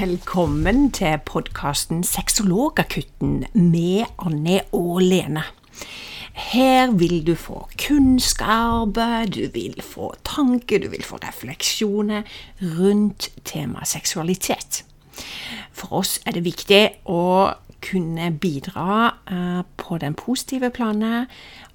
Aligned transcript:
Velkommen 0.00 0.86
til 0.96 1.18
podkasten 1.28 1.98
Sexologakutten 2.08 3.42
med 3.52 4.06
Anne 4.24 4.62
og 4.72 5.02
Lene. 5.02 5.42
Her 6.32 6.94
vil 6.96 7.26
du 7.26 7.34
få 7.36 7.66
kunnskap, 7.82 8.96
du 9.34 9.42
vil 9.52 9.82
få 9.84 10.14
tanker, 10.24 10.78
du 10.78 10.88
vil 10.88 11.04
få 11.04 11.18
refleksjoner 11.20 12.22
rundt 12.78 13.28
temaet 13.44 13.88
seksualitet. 13.92 14.84
For 15.72 16.00
oss 16.00 16.16
er 16.24 16.38
det 16.38 16.46
viktig 16.48 16.80
å 17.04 17.52
kunne 17.84 18.32
bidra 18.32 19.10
eh, 19.28 19.62
på 19.76 20.00
den 20.00 20.16
positive 20.16 20.70
planet, 20.70 21.28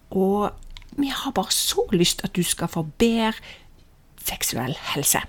og 0.10 0.50
vi 0.98 1.14
har 1.14 1.38
bare 1.38 1.54
så 1.54 1.86
lyst 1.94 2.26
at 2.26 2.34
du 2.34 2.42
skal 2.42 2.74
få 2.74 2.88
bedre 2.98 3.38
seksuell 4.18 4.74
helse. 4.96 5.22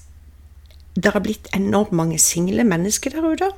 det 1.04 1.14
har 1.14 1.22
blitt 1.22 1.48
enormt 1.56 1.92
mange 1.92 2.20
single 2.20 2.64
mennesker 2.64 3.14
der 3.14 3.26
ute. 3.26 3.50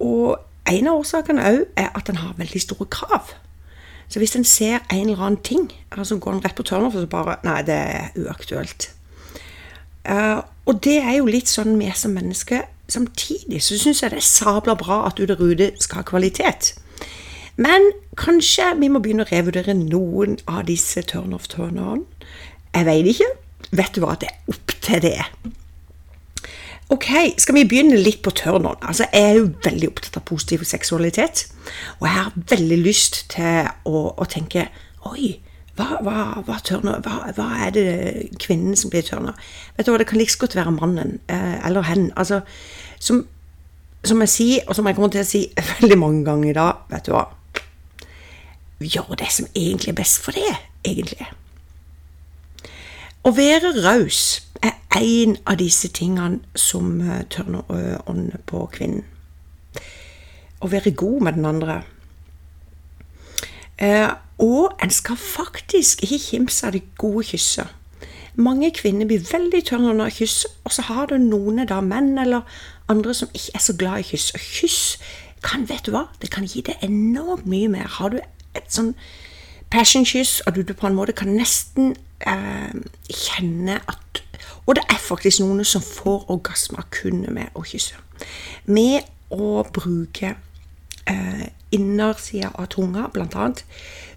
Og 0.00 0.36
en 0.68 0.88
av 0.90 1.00
årsakene 1.00 1.46
òg 1.48 1.62
er 1.76 1.88
at 1.96 2.10
en 2.10 2.20
har 2.20 2.36
veldig 2.38 2.60
store 2.60 2.86
krav. 2.92 3.32
Så 4.08 4.20
hvis 4.20 4.36
en 4.36 4.44
ser 4.44 4.82
en 4.92 5.08
eller 5.08 5.22
annen 5.24 5.40
ting, 5.40 5.70
altså 5.90 6.18
går 6.18 6.32
en 6.32 6.44
rett 6.44 6.54
på 6.54 6.62
turnover, 6.62 7.00
så 7.00 7.06
bare 7.06 7.38
Nei, 7.46 7.62
det 7.64 7.74
er 7.74 8.18
uaktuelt. 8.20 8.90
Uh, 10.04 10.42
og 10.66 10.84
det 10.84 10.98
er 11.00 11.16
jo 11.16 11.30
litt 11.30 11.48
sånn 11.48 11.78
vi 11.80 11.88
som 11.96 12.12
mennesker. 12.12 12.66
Samtidig 12.92 13.62
så 13.64 13.78
syns 13.80 14.02
jeg 14.02 14.12
det 14.12 14.20
er 14.20 14.26
sabla 14.26 14.74
bra 14.76 15.06
at 15.08 15.20
ute 15.22 15.70
skal 15.80 16.02
ha 16.02 16.04
kvalitet. 16.04 16.74
Men 17.56 17.88
kanskje 18.16 18.74
vi 18.80 18.90
må 18.92 19.00
begynne 19.00 19.24
å 19.24 19.30
revurdere 19.30 19.74
noen 19.78 20.38
av 20.48 20.66
disse 20.68 21.02
turnoff-turnerne. 21.08 22.04
Jeg 22.72 22.88
veit 22.88 23.10
ikke. 23.14 23.32
Vet 23.72 23.96
du 23.96 24.04
hva, 24.04 24.16
det 24.20 24.28
er 24.28 24.52
opp 24.52 24.76
til 24.84 25.02
det. 25.04 25.18
Ok, 26.92 27.08
skal 27.40 27.56
vi 27.56 27.64
begynne 27.64 27.96
litt 27.96 28.20
på 28.24 28.34
tørren? 28.36 28.66
Altså, 28.84 29.06
jeg 29.14 29.24
er 29.30 29.38
jo 29.38 29.46
veldig 29.64 29.88
opptatt 29.88 30.18
av 30.18 30.26
positiv 30.28 30.64
seksualitet. 30.68 31.46
Og 32.00 32.04
jeg 32.04 32.16
har 32.18 32.34
veldig 32.50 32.78
lyst 32.82 33.22
til 33.32 33.70
å, 33.88 34.10
å 34.12 34.26
tenke 34.28 34.66
Oi, 35.08 35.32
hva, 35.78 35.86
hva, 36.04 36.16
hva, 36.44 36.58
hva, 36.60 37.14
hva, 37.32 37.46
er 37.64 37.72
det 37.74 37.86
kvinnen 38.42 38.76
som 38.76 38.92
blir 38.92 39.06
tørna? 39.06 39.32
Vet 39.78 39.88
du 39.88 39.92
hva, 39.92 39.98
Det 40.02 40.08
kan 40.10 40.20
like 40.20 40.36
godt 40.38 40.56
være 40.58 40.74
mannen 40.76 41.16
eh, 41.32 41.56
eller 41.66 41.88
hen. 41.88 42.10
Altså, 42.12 42.42
som, 43.00 43.24
som, 44.04 44.20
jeg 44.26 44.34
sier, 44.34 44.66
og 44.68 44.76
som 44.76 44.86
jeg 44.86 44.98
kommer 44.98 45.14
til 45.14 45.24
å 45.24 45.30
si 45.30 45.46
veldig 45.78 45.98
mange 45.98 46.26
ganger 46.28 46.52
i 46.52 46.58
dag, 46.60 46.84
vet 46.92 47.08
du 47.08 47.16
hva 47.16 47.30
Gjør 48.82 49.14
det 49.14 49.28
som 49.30 49.46
egentlig 49.54 49.92
er 49.92 49.98
best 50.00 50.18
for 50.24 50.34
det, 50.34 50.56
egentlig. 50.82 51.28
Å 53.22 53.30
være 53.30 53.70
raus 53.78 54.40
er 54.58 54.74
en 54.96 55.36
av 55.46 55.56
disse 55.60 55.88
tingene 55.88 56.40
som 56.58 57.00
eh, 57.00 57.24
tørner 57.30 57.64
ånden 58.06 58.44
på 58.46 58.66
kvinnen. 58.74 59.04
Å 60.62 60.70
være 60.70 60.94
god 60.94 61.22
med 61.26 61.38
den 61.38 61.48
andre. 61.48 61.82
Eh, 63.82 64.10
og 64.38 64.76
en 64.82 64.90
skal 64.90 65.16
faktisk 65.16 66.02
ikke 66.02 66.18
kimse 66.18 66.66
av 66.66 66.76
det 66.76 66.84
gode 66.98 67.24
kysset. 67.24 67.66
Mange 68.34 68.70
kvinner 68.72 69.06
blir 69.06 69.26
veldig 69.32 69.64
tørne 69.68 69.90
under 69.90 70.10
kyss, 70.10 70.46
og 70.64 70.72
så 70.72 70.82
har 70.82 71.10
du 71.10 71.18
noen 71.20 71.66
da 71.68 71.80
menn 71.84 72.14
eller 72.18 72.46
andre 72.88 73.14
som 73.14 73.28
ikke 73.34 73.52
er 73.54 73.64
så 73.64 73.74
glad 73.76 74.00
i 74.00 74.06
kyss. 74.08 74.30
Og 74.34 74.40
kyss 74.40 74.78
kan, 75.44 75.66
vet 75.68 75.84
du 75.86 75.92
hva, 75.92 76.06
det 76.22 76.30
kan 76.32 76.46
gi 76.48 76.62
deg 76.64 76.80
enormt 76.82 77.46
mye 77.46 77.68
mer. 77.68 77.90
Har 77.98 78.14
du 78.14 78.20
et 78.56 78.72
sånn 78.72 78.94
passion-kyss, 79.72 80.40
og 80.46 80.56
du 80.56 80.72
på 80.72 80.88
en 80.88 80.96
måte 80.96 81.14
kan 81.16 81.34
nesten 81.36 81.94
eh, 82.26 82.74
kjenne 83.08 83.80
at 83.88 84.22
og 84.66 84.76
det 84.78 84.84
er 84.90 85.00
faktisk 85.02 85.42
noen 85.42 85.64
som 85.66 85.82
får 85.82 86.28
orgasmer 86.30 86.86
kun 86.94 87.24
med 87.34 87.50
å 87.58 87.64
kysse. 87.66 87.98
Med 88.70 89.02
å 89.34 89.64
bruke 89.74 90.36
eh, 91.10 91.46
innersida 91.74 92.52
av 92.54 92.68
tunga, 92.70 93.08
bl.a. 93.10 93.48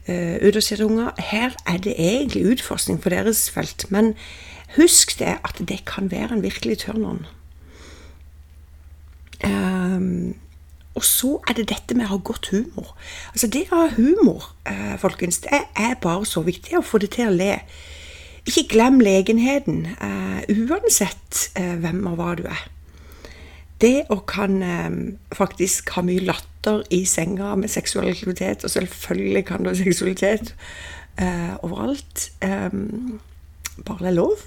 Eh, 0.05 0.35
utersida 0.45 0.83
av 0.83 0.91
tunga. 0.91 1.07
Her 1.31 1.57
er 1.65 1.81
det 1.81 1.95
egentlig 1.97 2.45
utforskning 2.53 3.01
på 3.01 3.09
deres 3.13 3.47
felt, 3.49 3.87
men 3.89 4.13
husk 4.77 5.17
det 5.19 5.39
at 5.41 5.57
det 5.57 5.81
kan 5.89 6.11
være 6.13 6.37
en 6.37 6.45
virkelig 6.45 6.83
turn-on. 6.85 7.25
Um, 9.45 10.35
og 10.95 11.03
så 11.03 11.33
er 11.49 11.57
det 11.57 11.67
dette 11.69 11.95
med 11.97 12.07
å 12.07 12.13
ha 12.13 12.21
godt 12.23 12.49
humor. 12.53 12.93
Altså 13.33 13.49
Det 13.51 13.65
å 13.67 13.81
ha 13.81 13.89
humor, 13.97 14.53
eh, 14.65 14.95
folkens, 14.97 15.41
det 15.43 15.51
er 15.75 15.99
bare 16.01 16.25
så 16.25 16.41
viktig 16.41 16.77
å 16.77 16.85
få 16.85 16.97
det 17.03 17.11
til 17.17 17.27
å 17.27 17.35
le. 17.35 17.59
Ikke 18.45 18.67
glem 18.69 18.99
legenheten, 19.01 19.87
uh, 19.97 20.41
uansett 20.53 21.49
uh, 21.57 21.75
hvem 21.81 22.03
og 22.05 22.19
hva 22.19 22.35
du 22.37 22.43
er. 22.45 22.67
Det 23.81 24.05
å 24.13 24.19
kan 24.23 24.61
faktisk 25.35 25.89
ha 25.97 26.01
mye 26.05 26.23
latter 26.23 26.83
i 26.95 27.01
senga 27.05 27.55
med 27.59 27.69
seksualitet, 27.69 28.63
og 28.63 28.71
selvfølgelig 28.71 29.45
kan 29.45 29.63
du 29.63 29.69
ha 29.69 29.75
seksualitet 29.75 30.53
overalt, 31.61 32.29
bare 32.39 33.99
det 33.99 34.07
er 34.07 34.15
lov. 34.15 34.45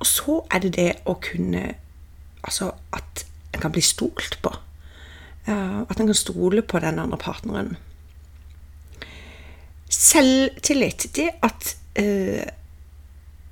og 0.00 0.06
så 0.06 0.40
er 0.50 0.58
det 0.58 0.72
det 0.74 0.90
å 1.06 1.14
kunne 1.22 1.74
Altså 2.40 2.70
at 2.96 3.26
en 3.60 3.66
kan 3.68 3.76
bli 3.76 3.84
stolt 3.84 4.38
på. 4.42 4.54
at 5.50 6.00
en 6.00 6.06
kan 6.06 6.14
stole 6.14 6.62
på 6.62 6.78
den 6.78 6.98
andre 6.98 7.18
partneren. 7.18 7.76
Selvtillit, 9.90 11.06
det 11.16 11.30
at 11.42 11.76
uh, 11.98 12.44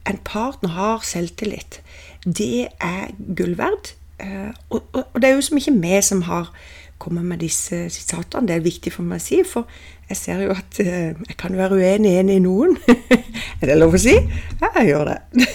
en 0.08 0.20
partner 0.24 0.70
har 0.70 1.00
selvtillit, 1.02 1.80
det 2.24 2.68
er 2.80 3.10
gull 3.36 3.56
verd. 3.58 3.94
Uh, 4.22 4.52
og, 4.70 5.02
det 5.16 5.24
er 5.24 5.34
jo 5.34 5.42
som 5.42 5.58
ikke 5.58 5.74
vi 5.80 5.98
som 6.02 6.22
har 6.28 6.52
kommet 6.98 7.24
med 7.24 7.42
disse 7.42 7.88
sitatene. 7.90 8.46
Det 8.46 8.56
er 8.56 8.68
viktig 8.68 8.92
for 8.94 9.02
meg 9.02 9.18
å 9.18 9.26
si, 9.26 9.42
for 9.46 9.66
jeg 10.08 10.20
ser 10.20 10.46
jo 10.46 10.54
at 10.54 10.78
jeg 10.78 11.36
kan 11.38 11.56
være 11.56 11.80
uenig 11.80 12.14
enig 12.20 12.38
i 12.38 12.44
noen. 12.46 12.78
er 13.60 13.66
det 13.72 13.78
lov 13.80 13.98
å 13.98 14.02
si? 14.02 14.14
Ja, 14.60 14.70
jeg 14.78 14.92
gjør 14.92 15.12
det. 15.12 15.48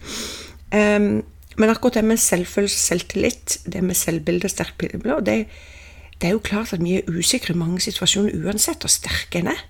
um, 0.80 1.10
men 1.56 1.70
akkurat 1.72 1.94
det 1.98 2.04
med 2.04 2.20
selvfølelse, 2.20 2.78
selvtillit, 2.78 3.58
det 3.64 3.82
med 3.84 3.96
selvbilde 3.96 4.48
og 4.48 4.52
sterkt 4.52 4.78
bilde, 4.78 5.16
det, 5.26 5.46
det 6.20 6.28
er 6.28 6.36
jo 6.36 6.44
klart 6.44 6.72
at 6.72 6.84
vi 6.84 6.98
er 6.98 7.08
usikre 7.08 7.54
i 7.54 7.58
mange 7.58 7.80
situasjoner 7.80 8.36
uansett 8.44 8.84
hvor 8.84 8.92
sterke 8.92 9.40
en 9.40 9.52
er 9.54 9.64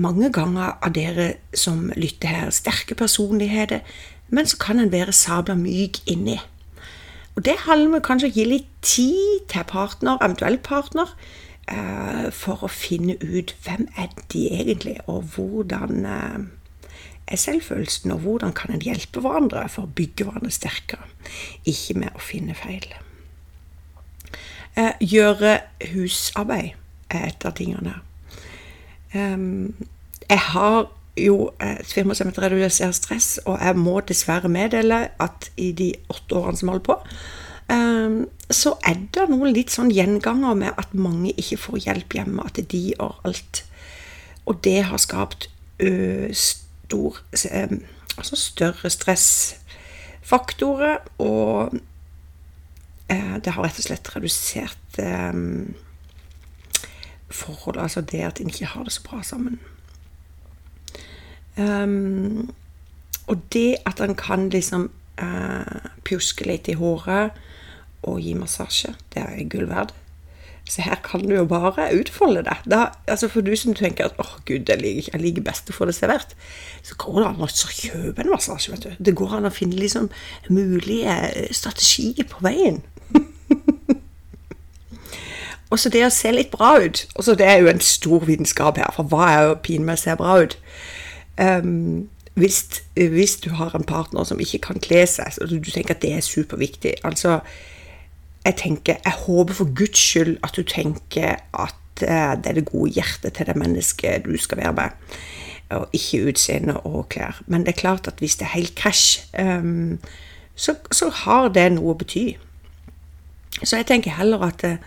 mange 0.00 0.30
ganger 0.32 0.76
av 0.80 0.94
dere 0.94 1.32
som 1.56 1.90
lytter 1.96 2.30
her, 2.32 2.54
sterke 2.54 2.94
personligheter, 2.94 3.82
men 4.30 4.46
så 4.46 4.58
kan 4.60 4.80
en 4.80 4.92
være 4.92 5.12
sabla 5.12 5.56
myk 5.58 6.02
inni. 6.06 6.38
Og 7.36 7.44
Det 7.44 7.56
handler 7.66 8.00
om 8.00 8.04
kanskje 8.04 8.28
å 8.28 8.34
gi 8.34 8.44
litt 8.44 8.70
tid 8.82 9.46
til 9.48 9.66
partner, 9.68 10.18
eventuell 10.20 10.58
partner, 10.58 11.12
uh, 11.70 12.26
for 12.34 12.66
å 12.66 12.70
finne 12.72 13.16
ut 13.22 13.54
hvem 13.64 13.86
er 13.96 14.10
de 14.32 14.46
egentlig, 14.50 14.98
og 15.06 15.22
hvordan 15.34 16.06
uh, 16.06 16.38
er 17.30 17.40
selvfølelsen, 17.40 18.12
og 18.14 18.24
hvordan 18.24 18.52
kan 18.56 18.74
en 18.74 18.82
hjelpe 18.82 19.22
hverandre 19.22 19.66
for 19.70 19.86
å 19.86 19.94
bygge 19.96 20.26
hverandre 20.26 20.52
sterkere, 20.54 21.08
ikke 21.68 21.98
med 22.02 22.14
å 22.16 22.22
finne 22.24 22.56
feil. 22.58 22.86
Eh, 24.78 24.94
gjøre 25.00 25.58
husarbeid 25.92 26.72
er 27.10 27.26
et 27.28 27.46
av 27.46 27.56
tingene. 27.58 27.98
Eh, 29.12 29.36
jeg 30.30 30.42
har 30.52 30.80
jo 31.18 31.50
et 31.60 31.90
firma 31.90 32.14
som 32.14 32.30
heter 32.30 32.48
Redusert 32.48 32.96
stress, 32.96 33.34
og 33.44 33.58
jeg 33.60 33.76
må 33.76 33.98
dessverre 34.06 34.48
meddele 34.48 35.08
at 35.20 35.50
i 35.60 35.72
de 35.76 35.92
åtte 36.08 36.38
årene 36.38 36.60
som 36.60 36.72
holder 36.72 36.86
på, 36.86 36.98
så 38.50 38.72
er 38.86 38.98
det 39.14 39.28
noen 39.30 39.52
litt 39.54 39.70
sånn 39.70 39.92
gjenganger 39.94 40.56
med 40.58 40.78
at 40.80 40.94
mange 40.96 41.30
ikke 41.38 41.58
får 41.60 41.82
hjelp 41.84 42.16
hjemme, 42.18 42.42
at 42.42 42.58
de 42.72 42.80
gjør 42.90 43.20
alt. 43.28 43.62
Og 44.50 44.58
det 44.64 44.80
har 44.88 44.98
skapt 44.98 45.46
ø, 45.78 46.30
stor 46.90 47.22
Altså 48.18 48.36
større 48.36 48.90
stressfaktorer, 48.90 50.96
og 51.18 51.74
eh, 53.08 53.36
det 53.44 53.52
har 53.54 53.62
rett 53.64 53.78
og 53.78 53.84
slett 53.86 54.16
redusert 54.16 54.98
eh, 54.98 55.32
forholdet, 57.30 57.82
altså 57.82 58.00
det 58.00 58.20
at 58.26 58.40
en 58.42 58.50
ikke 58.50 58.66
har 58.74 58.84
det 58.84 58.92
så 58.92 59.02
bra 59.06 59.22
sammen. 59.22 59.60
Og 63.26 63.36
det 63.52 63.76
at 63.86 64.00
en 64.00 64.14
kan 64.16 64.50
liksom 64.50 64.90
pjuske 66.04 66.44
litt 66.48 66.68
i 66.72 66.74
håret 66.80 67.30
og 68.02 68.20
gi 68.20 68.34
massasje, 68.34 68.94
det 69.14 69.22
er 69.22 69.48
gull 69.52 69.68
verdt. 69.68 69.94
Så 70.70 70.84
her 70.86 71.00
kan 71.02 71.24
du 71.26 71.34
jo 71.34 71.44
bare 71.50 71.88
utfolde 71.98 72.44
det. 72.46 72.56
Da, 72.70 72.84
altså 73.10 73.28
For 73.28 73.42
du 73.42 73.56
som 73.58 73.74
tenker 73.74 74.06
at 74.06 74.18
åh 74.22 74.26
oh, 74.26 74.36
gud, 74.46 74.68
jeg 74.68 74.78
liker, 74.78 75.10
jeg 75.12 75.22
liker 75.22 75.42
best 75.42 75.70
å 75.70 75.74
få 75.74 75.88
det 75.88 75.96
servert, 75.96 76.36
så 76.86 76.94
går 76.94 77.18
det 77.18 77.26
an 77.26 77.42
å 77.42 77.48
kjøpe 77.50 78.22
en 78.22 78.30
massasje. 78.30 78.70
vet 78.72 78.86
du. 78.86 78.92
Det 79.04 79.16
går 79.18 79.34
an 79.36 79.50
å 79.50 79.54
finne 79.54 79.80
liksom 79.80 80.06
mulige 80.48 81.16
strategier 81.50 82.28
på 82.30 82.44
veien. 82.46 82.78
og 85.70 85.82
så 85.82 85.90
det 85.90 86.04
å 86.06 86.12
se 86.14 86.30
litt 86.36 86.54
bra 86.54 86.76
ut. 86.78 87.02
Og 87.16 87.26
så 87.26 87.34
Det 87.34 87.50
er 87.50 87.58
jo 87.64 87.72
en 87.72 87.82
stor 87.82 88.24
vitenskap 88.30 88.78
her, 88.78 88.94
for 88.94 89.10
hva 89.10 89.26
er 89.32 89.42
jo 89.48 89.58
pinlig 89.66 89.98
å 89.98 90.04
se 90.04 90.16
bra 90.22 90.38
ut? 90.44 90.56
Um, 91.40 92.06
hvis, 92.38 92.84
hvis, 92.94 93.36
du 93.42 93.50
har 93.58 93.74
en 93.74 93.84
partner 93.84 94.24
som 94.24 94.38
ikke 94.38 94.62
kan 94.70 94.78
kle 94.78 95.02
seg, 95.10 95.34
så 95.34 95.50
du 95.50 95.58
tenker 95.66 95.98
at 95.98 96.02
det 96.02 96.14
er 96.14 96.22
superviktig 96.24 96.94
altså 97.02 97.40
jeg 98.44 98.56
tenker, 98.56 98.96
jeg 99.04 99.12
håper 99.12 99.54
for 99.54 99.74
Guds 99.76 99.98
skyld 99.98 100.38
at 100.44 100.56
du 100.56 100.62
tenker 100.62 101.36
at 101.52 102.02
eh, 102.02 102.36
det 102.40 102.52
er 102.52 102.56
det 102.56 102.70
gode 102.70 102.94
hjertet 102.96 103.36
til 103.36 103.46
det 103.46 103.56
mennesket 103.56 104.24
du 104.24 104.36
skal 104.40 104.62
være 104.62 104.72
med, 104.72 105.18
og 105.76 105.92
ikke 105.92 106.28
utseende 106.28 106.80
og 106.80 107.08
klær. 107.08 107.42
Men 107.46 107.66
det 107.66 107.74
er 107.74 107.80
klart 107.80 108.08
at 108.08 108.18
hvis 108.18 108.36
det 108.40 108.48
er 108.48 108.56
helt 108.56 108.74
krasj, 108.74 109.20
um, 109.38 109.98
så, 110.54 110.74
så, 110.92 111.10
har 111.24 111.52
det 111.54 111.68
noe 111.76 111.92
å 111.92 111.98
bety. 112.00 112.24
Så 113.62 113.76
jeg 113.76 113.86
tenker 113.86 114.16
heller 114.16 114.42
at 114.48 114.64
det, 114.64 114.78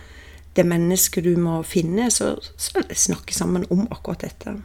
det 0.56 0.66
mennesket 0.66 1.24
du 1.24 1.38
må 1.40 1.62
finne, 1.62 2.10
så, 2.10 2.34
så 2.56 2.84
snakke 2.90 3.34
sammen 3.34 3.66
om 3.70 3.86
akkurat 3.90 4.26
dette. 4.26 4.58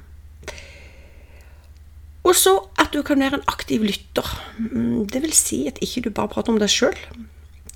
Og 2.28 2.36
så 2.36 2.58
at 2.78 2.92
du 2.94 3.02
kan 3.06 3.22
være 3.22 3.40
en 3.40 3.48
aktiv 3.48 3.86
lytter. 3.86 4.28
Mm, 4.58 5.08
det 5.08 5.22
vil 5.24 5.34
si 5.34 5.64
at 5.70 5.80
ikke 5.82 6.10
du 6.10 6.10
bare 6.14 6.30
prater 6.30 6.54
om 6.54 6.60
deg 6.62 6.70
sjøl, 6.74 6.98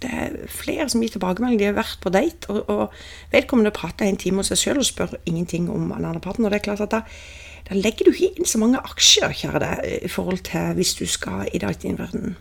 det 0.03 0.11
er 0.11 0.35
flere 0.51 0.89
som 0.91 1.01
gir 1.03 1.13
tilbakemelding. 1.15 1.59
De 1.61 1.69
har 1.69 1.77
vært 1.77 2.00
på 2.03 2.11
date, 2.13 2.50
og, 2.51 2.69
og 2.69 3.33
vedkommende 3.33 3.73
prater 3.75 4.07
en 4.07 4.19
time 4.19 4.44
hos 4.44 4.51
seg 4.51 4.61
sjøl 4.61 4.83
og 4.83 4.88
spør 4.88 5.17
ingenting 5.25 5.69
om 5.71 5.89
en 5.89 6.03
annen 6.03 6.23
partner. 6.23 6.50
Og 6.50 6.53
det 6.53 6.61
er 6.61 6.67
klart 6.67 6.83
at 6.85 6.94
da, 6.94 7.03
da 7.69 7.79
legger 7.79 8.09
du 8.09 8.13
ikke 8.13 8.44
inn 8.44 8.50
så 8.50 8.61
mange 8.61 8.81
aksjer, 8.83 9.33
kjære 9.41 9.63
deg, 9.63 9.85
i 10.09 10.11
forhold 10.11 10.44
til 10.50 10.73
hvis 10.77 10.97
du 11.00 11.05
skal 11.09 11.47
i 11.51 11.63
datingverdenen. 11.63 12.35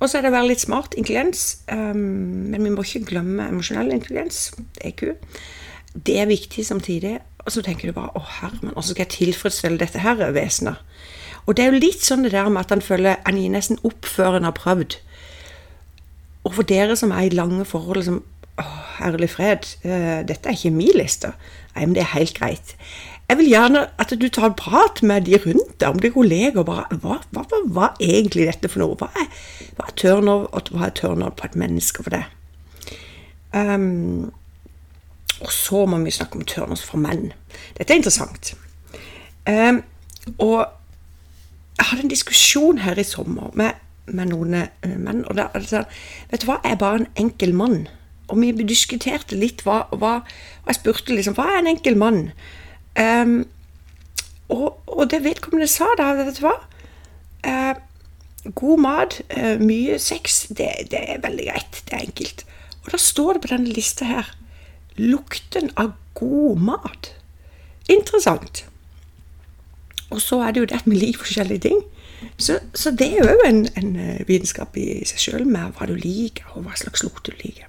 Og 0.00 0.08
så 0.08 0.18
er 0.18 0.24
det 0.24 0.30
å 0.32 0.36
være 0.38 0.48
litt 0.48 0.62
smart. 0.62 0.94
Intelligens. 0.96 1.60
Um, 1.68 2.48
men 2.52 2.64
vi 2.64 2.72
må 2.72 2.84
ikke 2.86 3.04
glemme 3.10 3.50
emosjonell 3.50 3.92
intelligens. 3.92 4.48
EQ. 4.80 5.10
Det 5.92 6.16
er 6.22 6.30
viktig 6.30 6.64
samtidig. 6.66 7.18
Og 7.44 7.52
så 7.52 7.62
tenker 7.64 7.90
du 7.90 7.96
bare 7.96 8.12
å 8.16 8.22
herre, 8.40 8.60
hvordan 8.62 8.86
skal 8.86 9.04
jeg 9.04 9.14
tilfredsstille 9.16 9.80
dette 9.80 10.00
her 10.00 10.18
vesenet? 10.36 10.80
Og 11.46 11.56
det 11.56 11.64
er 11.64 11.72
jo 11.72 11.80
litt 11.80 12.04
sånn 12.04 12.24
det 12.26 12.34
der 12.34 12.50
med 12.52 12.66
at 12.66 12.74
han 12.74 12.84
føler 12.84 13.20
han 13.24 13.38
gir 13.40 13.52
nesten 13.52 13.80
opp 13.86 14.08
før 14.08 14.36
han 14.36 14.48
har 14.48 14.56
prøvd. 14.56 14.98
Og 16.44 16.54
for 16.56 16.66
dere 16.66 16.96
som 16.96 17.12
er 17.14 17.28
i 17.28 17.34
lange 17.34 17.64
forhold 17.68 18.04
som 18.06 18.22
Å, 18.60 18.64
herlig 18.98 19.30
fred, 19.32 19.64
uh, 19.86 20.20
dette 20.28 20.50
er 20.50 20.56
ikke 20.56 20.74
min 20.74 20.92
liste. 20.98 21.30
Nei, 21.72 21.86
men 21.86 21.94
det 21.96 22.02
er 22.02 22.10
helt 22.12 22.34
greit. 22.36 22.74
Jeg 23.30 23.38
vil 23.38 23.46
gjerne 23.48 23.84
at 24.02 24.10
du 24.18 24.26
tar 24.28 24.50
en 24.50 24.56
prat 24.58 25.00
med 25.06 25.28
de 25.28 25.38
rundt 25.38 25.76
deg, 25.78 25.86
om 25.88 26.00
er 26.02 26.12
kolleger. 26.12 26.64
bare, 26.66 26.98
hva, 27.00 27.20
hva, 27.30 27.44
hva, 27.46 27.60
hva, 27.70 27.86
er 28.02 28.18
egentlig 28.18 28.48
dette 28.50 28.68
for 28.68 28.82
noe? 28.82 28.98
Hva 28.98 29.06
er, 29.16 29.28
hva 29.78 29.86
er 29.86 29.94
turnover, 29.96 30.48
og 30.50 30.72
hva 30.74 30.88
er 30.88 30.96
turnover 30.98 31.36
på 31.38 31.46
et 31.46 31.56
menneske 31.62 32.04
for 32.04 32.16
det? 32.16 32.24
Um, 33.54 34.32
og 35.40 35.52
så 35.54 35.86
må 35.86 36.02
vi 36.02 36.12
snakke 36.12 36.40
om 36.40 36.44
turners 36.44 36.82
for 36.84 36.98
menn. 37.00 37.30
Dette 37.78 37.94
er 37.94 38.02
interessant. 38.02 38.52
Um, 39.46 39.80
og 40.36 40.66
jeg 41.78 41.86
hadde 41.86 42.04
en 42.04 42.12
diskusjon 42.12 42.82
her 42.84 42.98
i 42.98 43.06
sommer 43.06 43.54
med 43.54 43.78
med 44.06 44.30
noen 44.32 44.56
eh, 44.62 44.96
menn. 44.96 45.24
Og 45.28 45.36
da, 45.38 45.48
altså, 45.56 45.84
vet 46.30 46.44
du 46.44 46.50
hva, 46.50 46.60
jeg 46.64 46.76
er 46.76 46.82
bare 46.82 47.02
en 47.02 47.10
enkel 47.20 47.54
mann. 47.56 47.84
Og 48.30 48.38
vi 48.40 48.52
diskuterte 48.62 49.38
litt 49.38 49.64
hva, 49.66 49.82
hva 49.90 50.20
Og 50.22 50.68
jeg 50.70 50.78
spurte 50.78 51.14
liksom 51.16 51.34
hva 51.34 51.48
er 51.50 51.62
en 51.62 51.70
enkel 51.72 51.96
mann? 51.98 52.20
Um, 52.94 53.40
og, 54.50 54.80
og, 54.86 55.04
det 55.10 55.22
vedkommende 55.24 55.66
sa 55.70 55.88
da, 55.98 56.12
vet 56.18 56.38
du 56.38 56.44
hva 56.44 56.56
uh, 57.46 57.78
God 58.56 58.82
mat, 58.82 59.16
uh, 59.34 59.62
mye 59.62 59.98
sex, 60.02 60.42
det, 60.48 60.68
det, 60.92 61.00
er 61.00 61.22
veldig 61.22 61.46
greit. 61.48 61.82
Det 61.86 61.96
er 61.96 62.06
enkelt. 62.06 62.44
Og 62.84 62.92
da 62.94 63.00
står 63.02 63.36
det 63.36 63.44
på 63.44 63.52
denne 63.54 63.74
lista 63.74 64.08
her 64.08 64.30
lukten 65.00 65.70
av 65.80 65.94
god 66.18 66.62
mat. 66.70 67.12
Interessant. 67.90 68.64
Og 70.10 70.20
så 70.22 70.40
er 70.44 70.54
det 70.54 70.62
jo 70.62 70.70
det 70.70 70.82
med 70.86 71.00
litt 71.00 71.18
forskjellige 71.20 71.66
ting. 71.68 71.82
Så, 72.36 72.58
så, 72.74 72.90
det 72.90 73.06
er 73.06 73.24
jo 73.24 73.46
en, 73.46 73.66
en 73.76 73.96
eh, 73.96 74.22
vitenskap 74.28 74.76
i 74.76 75.02
seg 75.08 75.22
sjøl 75.22 75.46
med 75.48 75.76
hva 75.76 75.88
du 75.88 75.94
liker, 75.96 76.48
og 76.54 76.66
hva 76.66 76.76
slags 76.76 77.04
lukt 77.04 77.28
du 77.28 77.32
liker. 77.40 77.68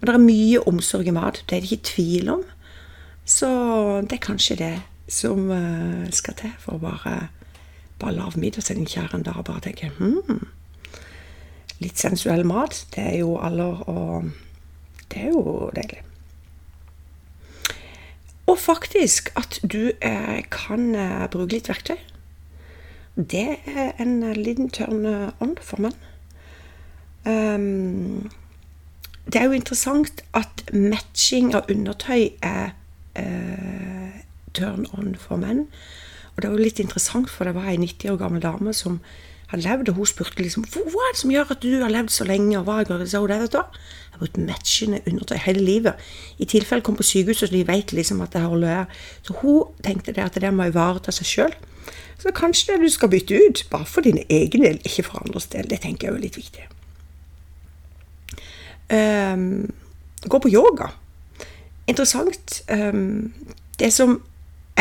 Men 0.00 0.08
det 0.08 0.14
er 0.14 0.24
mye 0.24 0.62
omsorg 0.70 1.10
i 1.10 1.14
mat. 1.14 1.42
Det 1.46 1.56
er 1.56 1.64
det 1.64 1.72
ikke 1.72 1.90
tvil 1.90 2.30
om. 2.36 2.44
Så 3.26 3.50
det 4.06 4.18
er 4.18 4.24
kanskje 4.24 4.58
det 4.58 4.74
som 5.10 5.50
uh, 5.50 6.06
skal 6.14 6.36
til 6.38 6.52
for 6.62 6.78
å 6.78 6.82
bare, 6.82 7.14
bare 7.98 8.16
lage 8.16 8.40
middag 8.40 8.66
til 8.66 8.78
din 8.78 8.88
kjære 8.90 9.18
en 9.18 9.26
dag 9.26 9.40
og 9.42 9.48
bare 9.50 9.64
tenke 9.66 9.90
hmm, 9.98 10.46
Litt 11.80 11.98
sensuell 11.98 12.44
mat, 12.44 12.82
det 12.94 13.06
er 13.06 13.18
jo 13.22 13.38
aller 13.40 13.80
og 13.88 14.30
Det 15.10 15.22
er 15.24 15.30
jo 15.32 15.70
deilig. 15.74 16.02
Og 18.46 18.58
faktisk 18.58 19.30
at 19.38 19.58
du 19.62 19.92
eh, 20.02 20.42
kan 20.52 20.94
eh, 20.94 21.24
bruke 21.32 21.54
litt 21.54 21.70
verktøy 21.70 21.96
det 23.24 23.56
er 23.66 23.92
en 23.98 24.22
liten 24.36 24.70
turn 24.70 25.06
on 25.40 25.56
for 25.60 25.82
menn. 25.82 25.96
Um, 27.26 28.30
det 29.26 29.40
er 29.40 29.44
jo 29.44 29.56
interessant 29.56 30.22
at 30.34 30.64
matching 30.72 31.54
av 31.54 31.68
undertøy 31.70 32.30
er 32.42 32.72
uh, 33.18 34.20
turn 34.56 34.86
on 34.96 35.14
for 35.18 35.36
menn. 35.36 35.66
Og 36.34 36.42
det 36.42 36.48
er 36.48 36.54
jo 36.54 36.64
litt 36.64 36.80
interessant, 36.80 37.30
for 37.30 37.44
det 37.44 37.54
var 37.54 37.68
ei 37.68 37.76
90 37.76 38.14
år 38.14 38.20
gammel 38.22 38.42
dame 38.42 38.74
som 38.74 39.00
hadde 39.50 39.64
levd, 39.66 39.88
og 39.90 40.00
hun 40.00 40.06
spurte 40.06 40.42
liksom 40.42 40.66
hva 40.70 41.06
er 41.06 41.14
det 41.14 41.20
som 41.20 41.32
gjør 41.32 41.54
at 41.54 41.62
du 41.62 41.70
har 41.82 41.92
levd 41.92 42.12
så 42.14 42.26
lenge, 42.26 42.58
og 42.58 42.68
hva 42.68 42.80
er 42.80 42.90
det? 42.90 43.08
Så 43.10 43.22
hun 43.22 43.30
det, 43.30 43.40
vet 43.42 43.52
du 43.52 43.58
Jeg 43.58 44.12
har 44.12 44.20
brukt 44.20 44.38
matchende 44.38 45.00
undertøy 45.06 45.36
hele 45.46 45.64
livet. 45.64 45.94
I 46.38 46.44
tilfelle 46.44 46.80
jeg 46.80 46.86
kom 46.86 46.98
på 46.98 47.06
sykehuset, 47.06 47.48
så 47.48 47.54
de 47.54 47.66
vet 47.66 47.92
liksom 47.92 48.20
at 48.20 48.34
jeg 48.34 48.42
har 48.42 48.56
løyet. 48.56 48.86
Så 49.22 49.34
hun 49.42 49.82
tenkte 49.82 50.12
det 50.12 50.24
at 50.24 50.40
det 50.40 50.54
må 50.54 50.68
ivareta 50.70 51.12
seg 51.14 51.26
sjøl. 51.26 51.54
Så 52.20 52.32
kanskje 52.36 52.74
det 52.74 52.84
du 52.84 52.88
skal 52.92 53.08
bytte 53.08 53.38
ut, 53.38 53.64
bare 53.70 53.86
for 53.86 54.04
din 54.04 54.22
egen 54.28 54.62
del, 54.62 54.80
ikke 54.84 55.06
for 55.08 55.22
andres 55.22 55.46
del. 55.46 55.70
Det 55.70 55.80
tenker 55.80 56.08
jeg 56.08 56.14
er 56.14 56.24
litt 56.26 56.36
viktig. 56.36 56.66
Um, 58.90 59.70
gå 60.28 60.38
på 60.38 60.50
yoga. 60.52 60.90
Interessant. 61.88 62.60
Um, 62.68 63.32
det 63.78 63.92
som 63.92 64.20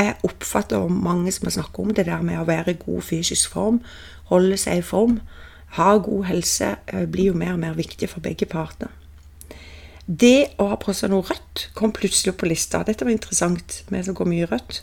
jeg 0.06 0.16
oppfatter 0.28 0.88
mange 0.90 1.32
som 1.36 1.48
har 1.48 1.58
snakket 1.58 1.82
om, 1.84 1.94
det 1.94 2.08
der 2.08 2.24
med 2.26 2.40
å 2.40 2.48
være 2.48 2.76
i 2.76 2.80
god 2.82 3.04
fysisk 3.06 3.52
form, 3.56 3.82
holde 4.32 4.58
seg 4.60 4.80
i 4.80 4.86
form, 4.86 5.20
ha 5.78 5.98
god 6.02 6.26
helse, 6.30 6.76
eh, 6.88 7.06
blir 7.06 7.32
jo 7.32 7.38
mer 7.38 7.54
og 7.54 7.60
mer 7.60 7.78
viktig 7.78 8.10
for 8.10 8.24
begge 8.26 8.48
parter. 8.50 8.90
Det 10.10 10.56
å 10.58 10.72
ha 10.72 10.78
på 10.82 10.94
seg 10.98 11.12
noe 11.12 11.28
rødt 11.28 11.68
kom 11.78 11.92
plutselig 11.94 12.34
opp 12.34 12.40
på 12.42 12.50
lista. 12.50 12.82
Dette 12.84 13.06
var 13.06 13.14
interessant, 13.14 13.84
med 13.94 14.06
som 14.06 14.16
går 14.18 14.26
mye 14.26 14.48
rødt. 14.50 14.82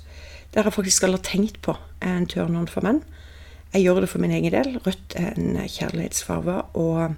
Det 0.53 0.61
har 0.61 0.71
jeg 0.71 0.77
faktisk 0.79 1.03
aldri 1.03 1.23
tenkt 1.27 1.59
på 1.67 1.75
er 2.01 2.21
en 2.21 2.29
turn-on 2.31 2.69
for 2.71 2.87
menn. 2.87 3.03
Jeg 3.75 3.83
gjør 3.83 4.05
det 4.05 4.11
for 4.13 4.23
min 4.23 4.31
egen 4.31 4.55
del. 4.55 4.79
Rødt 4.87 5.17
er 5.19 5.35
en 5.35 5.59
kjærlighetsfarge. 5.59 6.61
Og 6.79 7.01
eh, 7.03 7.17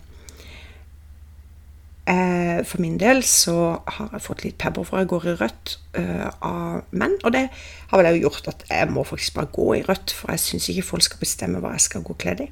for 2.64 2.80
min 2.80 2.96
del 3.00 3.18
så 3.26 3.82
har 3.84 4.12
jeg 4.14 4.24
fått 4.24 4.44
litt 4.46 4.56
pepper 4.60 4.86
for 4.86 5.00
jeg 5.02 5.10
går 5.10 5.26
i 5.28 5.34
rødt 5.42 5.74
eh, 6.00 6.28
av 6.44 6.86
menn. 6.96 7.18
Og 7.20 7.34
det 7.34 7.48
har 7.90 8.00
vel 8.00 8.20
gjort 8.22 8.48
at 8.48 8.64
jeg 8.70 8.88
må 8.92 9.04
faktisk 9.04 9.34
bare 9.36 9.50
gå 9.52 9.66
i 9.76 9.82
rødt, 9.84 10.14
for 10.16 10.32
jeg 10.32 10.40
syns 10.40 10.70
ikke 10.72 10.86
folk 10.88 11.04
skal 11.04 11.20
bestemme 11.20 11.60
hva 11.60 11.74
jeg 11.76 11.84
skal 11.84 12.06
gå 12.06 12.16
kledd 12.22 12.46
i. 12.46 12.48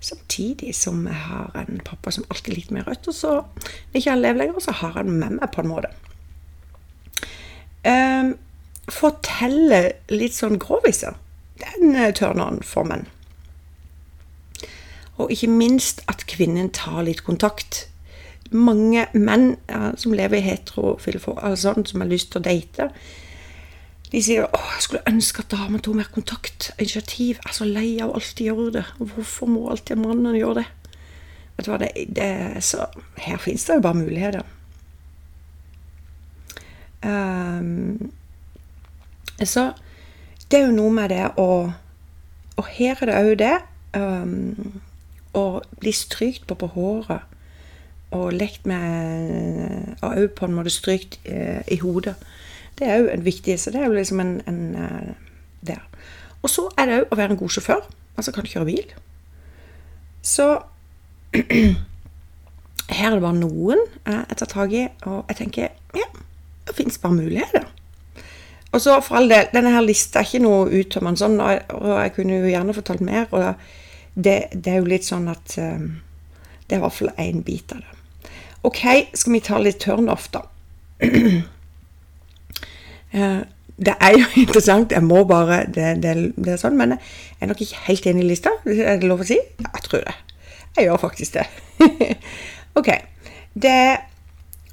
Samtidig 0.00 0.72
som 0.76 1.02
jeg 1.08 1.18
har 1.26 1.52
en 1.60 1.82
pappa 1.84 2.12
som 2.14 2.24
alltid 2.30 2.54
liker 2.54 2.76
meg 2.76 2.88
rødt. 2.88 3.08
Og 3.10 3.16
så, 3.16 3.34
når 3.90 4.00
ikke 4.00 4.14
han 4.14 4.22
lever 4.22 4.42
lenger, 4.42 4.64
så 4.64 4.76
har 4.80 4.96
han 4.96 5.12
med 5.12 5.38
meg 5.40 5.52
på 5.52 5.64
en 5.64 5.70
måte. 5.72 5.92
Um, 7.86 8.32
fortelle 8.92 9.80
litt 10.12 10.36
sånn 10.36 10.60
gråviser. 10.62 11.16
Den 11.60 11.96
tørner 12.16 12.50
han 12.50 12.64
for 12.64 12.88
menn. 12.88 13.06
Og 15.16 15.32
ikke 15.32 15.48
minst 15.48 16.02
at 16.12 16.26
kvinnen 16.28 16.68
tar 16.76 17.02
litt 17.06 17.24
kontakt. 17.24 17.86
Mange 18.56 19.06
menn 19.12 19.54
ja, 19.68 19.92
som 20.00 20.14
lever 20.16 20.40
i 20.40 20.46
heterofile 20.46 21.20
forhold, 21.20 21.58
sånn, 21.60 21.86
som 21.88 22.02
har 22.02 22.10
lyst 22.10 22.32
til 22.32 22.40
å 22.40 22.46
date, 22.46 22.90
de 24.12 24.22
sier 24.22 24.44
å, 24.46 24.60
jeg 24.76 24.84
skulle 24.84 25.10
ønske 25.10 25.42
at 25.42 25.52
damer 25.52 25.82
tok 25.82 25.98
mer 25.98 26.10
kontakt, 26.14 26.70
initiativ. 26.78 27.40
Jeg 27.40 27.50
er 27.50 27.56
så 27.56 27.66
lei 27.66 27.88
av 28.02 28.14
alltid 28.14 28.44
å 28.46 28.54
gjøre 28.54 28.74
det. 28.78 28.84
Hvorfor 29.00 29.50
må 29.50 29.64
alltid 29.72 29.98
mannen 29.98 30.38
gjøre 30.38 30.62
det? 30.62 30.66
Vet 31.56 31.66
du 31.66 31.72
hva, 31.72 31.78
det, 31.82 31.90
det 32.14 32.62
så, 32.64 32.86
Her 33.24 33.40
fins 33.42 33.66
det 33.66 33.78
jo 33.78 33.84
bare 33.86 33.98
muligheter. 33.98 34.46
Um, 37.02 38.12
så 39.42 39.72
det 40.50 40.60
er 40.60 40.68
jo 40.68 40.74
noe 40.74 40.94
med 40.96 41.12
det 41.12 41.26
å 41.38 41.48
Og 42.56 42.68
her 42.72 43.02
er 43.04 43.10
det 43.10 43.16
òg 43.20 43.32
det 43.42 43.56
um, 44.00 44.80
å 45.36 45.60
bli 45.82 45.92
strykt 45.92 46.46
på 46.48 46.56
på 46.56 46.70
håret 46.72 47.35
og 48.14 48.32
lekt 48.32 48.66
med 48.66 49.96
Og 50.02 50.12
òg 50.12 50.34
på 50.36 50.46
en 50.46 50.54
måte 50.54 50.70
strykt 50.70 51.18
eh, 51.24 51.62
i 51.72 51.78
hodet. 51.82 52.14
Det 52.78 52.86
er 52.86 53.00
òg 53.00 53.10
en 53.14 53.24
viktig 53.24 53.58
Så 53.58 53.72
det 53.74 53.80
er 53.80 53.86
jo 53.88 53.96
liksom 53.96 54.20
en, 54.20 54.40
en 54.46 54.76
uh, 54.76 55.14
der. 55.66 55.82
Og 56.42 56.50
så 56.50 56.68
er 56.78 56.86
det 56.86 57.00
òg 57.00 57.12
å 57.12 57.18
være 57.18 57.34
en 57.34 57.40
god 57.40 57.54
sjåfør. 57.56 57.86
Altså 58.16 58.32
kan 58.32 58.46
kjøre 58.46 58.68
bil. 58.68 58.92
Så 60.22 60.46
her 62.96 63.08
er 63.10 63.16
det 63.16 63.24
bare 63.24 63.38
noen 63.38 63.82
jeg 64.06 64.38
tar 64.38 64.50
tak 64.50 64.72
i, 64.74 64.86
og 65.06 65.26
jeg 65.30 65.38
tenker 65.40 65.72
ja, 65.96 66.06
det 66.66 66.76
fins 66.76 66.98
bare 67.02 67.18
muligheter. 67.18 67.66
Og 68.72 68.82
så 68.82 68.98
for 69.00 69.18
all 69.18 69.30
del, 69.30 69.48
denne 69.54 69.72
her 69.72 69.84
lista 69.84 70.20
er 70.20 70.28
ikke 70.28 70.42
noe 70.44 70.66
uttømmende 70.80 71.22
sånn, 71.22 71.38
og 71.40 71.90
jeg 71.96 72.14
kunne 72.16 72.40
jo 72.40 72.50
gjerne 72.50 72.74
fortalt 72.76 73.04
mer. 73.06 73.28
Og 73.32 73.42
det, 74.14 74.36
det 74.52 74.72
er 74.72 74.80
jo 74.82 74.90
litt 74.90 75.06
sånn 75.06 75.28
at 75.32 75.56
um, 75.60 75.86
Det 76.66 76.74
er 76.74 76.80
i 76.80 76.82
hvert 76.82 76.96
fall 76.96 77.12
én 77.22 77.44
bit 77.46 77.72
av 77.72 77.82
det. 77.84 77.95
OK, 78.62 78.82
skal 79.14 79.32
vi 79.36 79.42
ta 79.44 79.60
litt 79.62 79.80
turnoff, 79.82 80.30
da. 80.34 80.42
uh, 81.02 81.40
det 83.86 83.94
er 83.94 84.16
jo 84.16 84.26
interessant. 84.44 84.92
Jeg 84.92 85.04
må 85.04 85.24
bare 85.28 85.64
det, 85.66 85.96
det, 86.02 86.14
det, 86.36 86.54
er 86.54 86.62
sånn, 86.62 86.78
Men 86.78 86.96
jeg 86.96 87.44
er 87.44 87.52
nok 87.52 87.64
ikke 87.66 87.84
helt 87.88 88.06
enig 88.12 88.24
i 88.24 88.30
lista. 88.30 88.54
Er 88.64 89.00
det 89.00 89.10
lov 89.10 89.24
å 89.24 89.28
si? 89.28 89.38
Ja, 89.60 89.72
jeg 89.72 89.88
tror 89.88 90.06
det. 90.06 90.16
Jeg 90.76 90.88
gjør 90.88 91.02
faktisk 91.06 91.36
det. 91.38 91.46
OK. 92.78 92.94
Det 93.56 93.80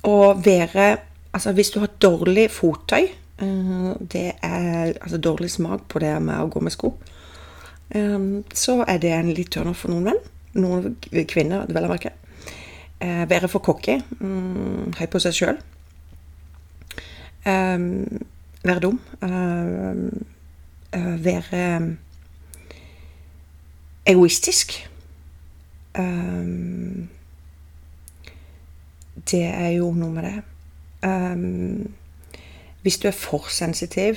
å 0.04 0.20
være 0.36 0.94
Altså, 1.34 1.50
hvis 1.58 1.72
du 1.74 1.80
har 1.82 1.90
dårlig 1.98 2.44
fottøy 2.54 3.08
Eh, 3.44 3.94
det 4.00 4.32
er 4.42 4.94
altså 5.02 5.18
dårlig 5.18 5.52
smak 5.52 5.88
på 5.90 6.00
det 6.04 6.13
med 6.22 6.40
å 6.40 6.50
gå 6.52 6.62
med 6.63 6.74
sko. 6.74 6.94
Eh, 7.90 8.20
så 8.54 8.80
er 8.88 9.02
det 9.02 9.13
en 9.16 9.34
litt 9.34 9.52
turnoff 9.54 9.84
for 9.86 9.94
noen 9.94 10.12
menn. 10.12 10.22
Noen 10.54 10.98
kvinner, 11.30 11.66
vel 11.70 11.88
å 11.88 11.92
merke. 11.92 12.13
Eh, 13.04 13.30
være 13.30 13.48
for 13.52 13.60
cocky. 13.60 13.98
Mm, 14.20 14.94
høy 14.96 15.08
på 15.12 15.20
seg 15.20 15.36
sjøl. 15.36 15.58
Være 18.64 18.80
dum. 18.80 19.00
Være 21.26 21.64
egoistisk. 24.06 24.78
Det 29.32 29.44
er 29.44 29.70
jo 29.76 29.92
noe 29.92 30.12
med 30.16 30.24
det. 30.30 30.40
Hvis 32.82 32.98
du 32.98 33.08
er 33.08 33.12
for 33.12 33.52
sensitiv, 33.52 34.16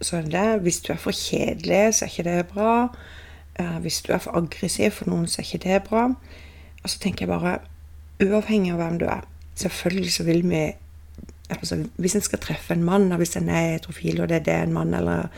så 0.00 0.16
er 0.16 0.22
det 0.22 0.32
det. 0.32 0.60
Hvis 0.60 0.80
du 0.80 0.92
er 0.92 0.96
for 0.96 1.10
kjedelig, 1.10 1.94
så 1.94 2.04
er 2.04 2.08
ikke 2.08 2.30
det 2.30 2.46
bra. 2.46 2.96
Uh, 3.60 3.78
hvis 3.78 4.02
du 4.02 4.12
er 4.12 4.18
for 4.18 4.36
aggressiv 4.36 4.90
for 4.90 5.10
noen, 5.10 5.26
så 5.26 5.42
er 5.42 5.44
ikke 5.44 5.68
det 5.68 5.82
bra. 5.82 6.04
Og 6.82 6.90
så 6.90 6.98
tenker 6.98 7.26
jeg 7.26 7.28
bare 7.28 7.58
Uavhengig 8.20 8.74
av 8.74 8.82
hvem 8.82 8.98
du 9.00 9.06
er, 9.08 9.24
selvfølgelig 9.60 10.12
så 10.12 10.26
vil 10.26 10.42
vi 10.48 10.62
altså, 11.50 11.80
Hvis 11.96 12.14
en 12.14 12.24
skal 12.24 12.38
treffe 12.38 12.74
en 12.74 12.84
mann, 12.84 13.12
og 13.12 13.22
hvis 13.22 13.36
en 13.36 13.48
er 13.48 13.74
heterofil, 13.74 14.20
og 14.20 14.28
det, 14.28 14.44
det 14.46 14.54
er 14.54 14.62
en 14.68 14.76
mann 14.76 14.94
eller 14.94 15.28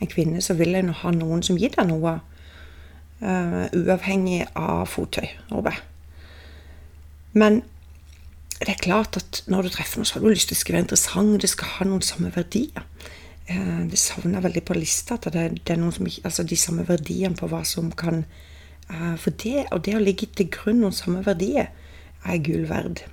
en 0.00 0.10
kvinne, 0.10 0.40
så 0.40 0.54
vil 0.54 0.74
en 0.74 0.88
ha 0.88 1.12
noen 1.14 1.42
som 1.46 1.58
gir 1.60 1.74
deg 1.76 1.88
noe. 1.90 2.18
Uh, 3.20 3.66
uavhengig 3.76 4.46
av 4.56 4.86
fottøy, 4.88 5.28
Over. 5.52 5.76
Men 7.32 7.60
det 8.60 8.74
er 8.74 8.82
klart 8.82 9.16
at 9.16 9.42
når 9.48 9.68
du 9.68 9.72
treffer 9.74 10.00
noen, 10.00 10.08
så 10.08 10.18
har 10.18 10.24
du 10.24 10.32
lyst 10.32 10.50
til 10.50 10.58
å 10.58 10.60
skrive 10.60 10.82
interessant, 10.82 11.36
det 11.40 11.48
skal 11.52 11.76
ha 11.76 11.86
noen 11.88 12.04
samme 12.04 12.32
verdier. 12.34 12.84
Eh, 13.48 13.84
det 13.90 13.98
savner 13.98 14.42
veldig 14.44 14.62
på 14.68 14.76
lista 14.76 15.16
at 15.16 15.30
det, 15.32 15.44
det 15.64 15.74
er 15.74 15.80
noen 15.80 15.94
som 15.94 16.08
ikke, 16.08 16.24
altså 16.28 16.44
de 16.46 16.58
samme 16.60 16.84
verdiene 16.88 17.38
på 17.38 17.48
hva 17.50 17.62
som 17.66 17.88
kan 17.90 18.24
uh, 18.90 19.14
For 19.18 19.32
det, 19.32 19.64
og 19.72 19.84
det 19.86 19.96
å 19.96 20.02
ligge 20.02 20.28
til 20.36 20.50
grunn 20.52 20.82
noen 20.84 20.96
samme 20.96 21.24
verdier, 21.26 21.70
er 22.24 22.42
gull 22.44 22.68
verd. 22.70 23.04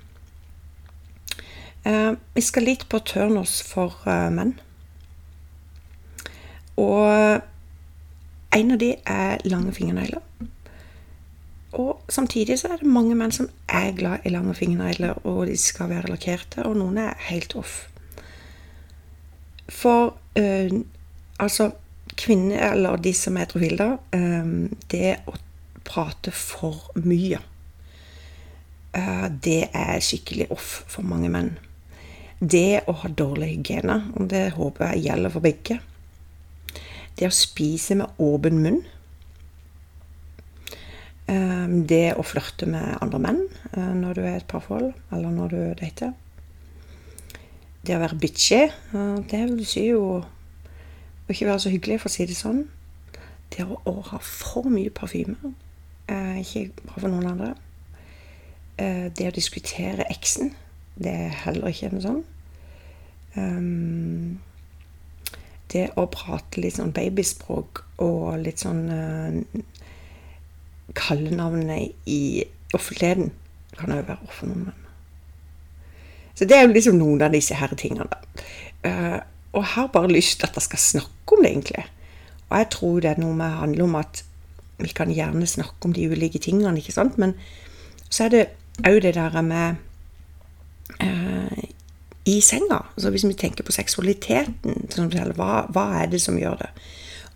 Uh, 1.86 2.16
vi 2.34 2.44
skal 2.44 2.68
litt 2.68 2.88
på 2.90 3.00
turnus 3.06 3.60
for 3.64 3.96
uh, 4.06 4.28
menn. 4.34 4.56
Og 6.78 7.42
en 8.54 8.70
av 8.74 8.78
de 8.78 8.92
er 9.04 9.42
lange 9.48 9.72
fingernegler. 9.74 10.22
Og 11.78 12.00
samtidig 12.08 12.58
så 12.58 12.72
er 12.72 12.80
det 12.80 12.88
mange 12.88 13.16
menn 13.18 13.32
som 13.34 13.48
er 13.68 13.92
glad 13.96 14.24
i 14.24 14.32
lange 14.32 14.54
fingernegler, 14.56 15.18
og 15.26 15.46
de 15.50 15.56
skal 15.60 15.90
være 15.90 16.08
lakkerte, 16.12 16.64
og 16.64 16.78
noen 16.80 17.00
er 17.02 17.18
helt 17.28 17.54
off. 17.58 17.88
For 19.68 20.14
øh, 20.38 20.80
altså 21.38 21.70
kvinner, 22.16 22.72
eller 22.72 22.96
de 22.96 23.12
som 23.14 23.36
er 23.36 23.50
trofile, 23.50 23.98
øh, 24.14 24.70
det 24.90 25.18
å 25.28 25.36
prate 25.84 26.32
for 26.32 26.88
mye 27.04 27.40
Det 28.92 29.68
er 29.76 29.98
skikkelig 30.00 30.46
off 30.54 30.68
for 30.88 31.04
mange 31.06 31.28
menn. 31.30 31.50
Det 32.40 32.86
å 32.88 32.94
ha 33.02 33.10
dårlig 33.12 33.50
hygiene, 33.52 33.98
og 34.16 34.30
det 34.32 34.46
håper 34.56 34.94
jeg 34.94 35.04
gjelder 35.04 35.34
for 35.34 35.44
begge. 35.44 35.76
Det 37.18 37.28
å 37.28 37.34
spise 37.34 37.98
med 38.00 38.22
åpen 38.22 38.62
munn 38.64 38.80
Ehm, 41.28 41.82
det 41.88 42.14
å 42.16 42.24
flørte 42.24 42.66
med 42.70 42.96
andre 43.02 43.20
menn 43.20 43.42
eh, 43.74 43.92
når 43.92 44.16
du 44.16 44.22
er 44.24 44.38
et 44.38 44.48
parforhold, 44.48 44.94
eller 45.12 45.34
når 45.34 45.52
du 45.52 45.60
dater. 45.82 46.14
Det 47.84 47.96
å 47.96 48.00
være 48.00 48.18
bitchy, 48.20 48.62
eh, 48.64 49.18
det 49.28 49.42
vil 49.44 49.66
si 49.68 49.84
jo 49.90 50.02
å 50.16 51.28
ikke 51.28 51.50
være 51.50 51.64
så 51.66 51.72
hyggelig, 51.72 52.00
for 52.00 52.08
å 52.08 52.14
si 52.16 52.28
det 52.28 52.38
sånn. 52.38 52.64
Det 53.52 53.66
å, 53.68 53.94
ha 54.10 54.20
for 54.24 54.68
mye 54.72 54.92
parfyme 54.92 55.54
ikke 56.08 56.70
bra 56.78 56.94
for 56.94 57.12
noen 57.12 57.26
andre. 57.28 57.50
Eh, 58.78 59.06
det 59.10 59.30
å 59.30 59.34
diskutere 59.34 60.06
eksen, 60.12 60.52
det 60.98 61.14
er 61.26 61.40
heller 61.44 61.72
ikke 61.72 61.90
noe 61.92 62.04
sånn. 62.04 62.20
Um, 63.38 64.38
det 65.70 65.90
å 66.00 66.06
prate 66.10 66.62
litt 66.62 66.78
sånn 66.78 66.94
babyspråk 66.96 67.82
og 68.02 68.38
litt 68.40 68.62
sånn 68.64 68.86
kallenavnet 70.96 72.08
i 72.08 72.46
offentligheten 72.74 73.30
kan 73.76 73.92
òg 73.94 74.08
være 74.08 74.48
menn. 74.48 74.86
Så 76.38 76.46
det 76.48 76.56
er 76.56 76.64
jo 76.64 76.72
liksom 76.72 76.98
noen 76.98 77.22
av 77.26 77.34
disse 77.34 77.58
her 77.58 77.74
tingene. 77.78 78.06
Uh, 78.86 79.18
og 79.52 79.62
jeg 79.64 79.72
har 79.74 79.92
bare 79.92 80.10
lyst 80.12 80.38
til 80.38 80.48
at 80.48 80.58
jeg 80.58 80.68
skal 80.68 80.84
snakke 80.84 81.36
om 81.36 81.42
det, 81.42 81.50
egentlig. 81.50 81.84
Og 82.48 82.58
jeg 82.60 82.70
tror 82.74 83.00
det 83.02 83.10
er 83.10 83.22
noe 83.22 83.36
med 83.36 83.58
handler 83.58 83.88
om 83.88 83.96
at 83.98 84.22
vi 84.78 84.92
kan 84.94 85.10
gjerne 85.10 85.46
snakke 85.50 85.88
om 85.88 85.94
de 85.94 86.06
ulike 86.06 86.38
tingene, 86.38 86.78
ikke 86.78 86.94
sant, 86.94 87.18
men 87.18 87.34
så 88.08 88.28
er 88.28 88.34
det 88.34 88.44
òg 88.86 89.02
det 89.02 89.14
der 89.14 89.40
med 89.42 89.76
eh, 91.00 91.64
i 92.28 92.40
senga. 92.40 92.82
Så 92.96 93.10
hvis 93.10 93.26
vi 93.26 93.34
tenker 93.34 93.64
på 93.64 93.72
seksualiteten, 93.72 94.88
hva, 95.36 95.66
hva 95.72 95.86
er 96.02 96.10
det 96.12 96.20
som 96.22 96.38
gjør 96.38 96.60
det? 96.62 96.70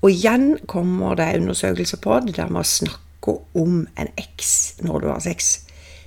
Og 0.02 0.10
igjen 0.10 0.56
kommer 0.66 1.14
det 1.14 1.36
undersøkelser 1.38 2.00
på 2.02 2.20
det 2.26 2.36
der 2.36 2.50
med 2.50 2.64
å 2.64 2.68
snakke 2.68 3.36
om 3.54 3.84
en 3.96 4.08
eks 4.18 4.80
når 4.82 5.04
du 5.04 5.10
har 5.12 5.20
sex. 5.22 5.52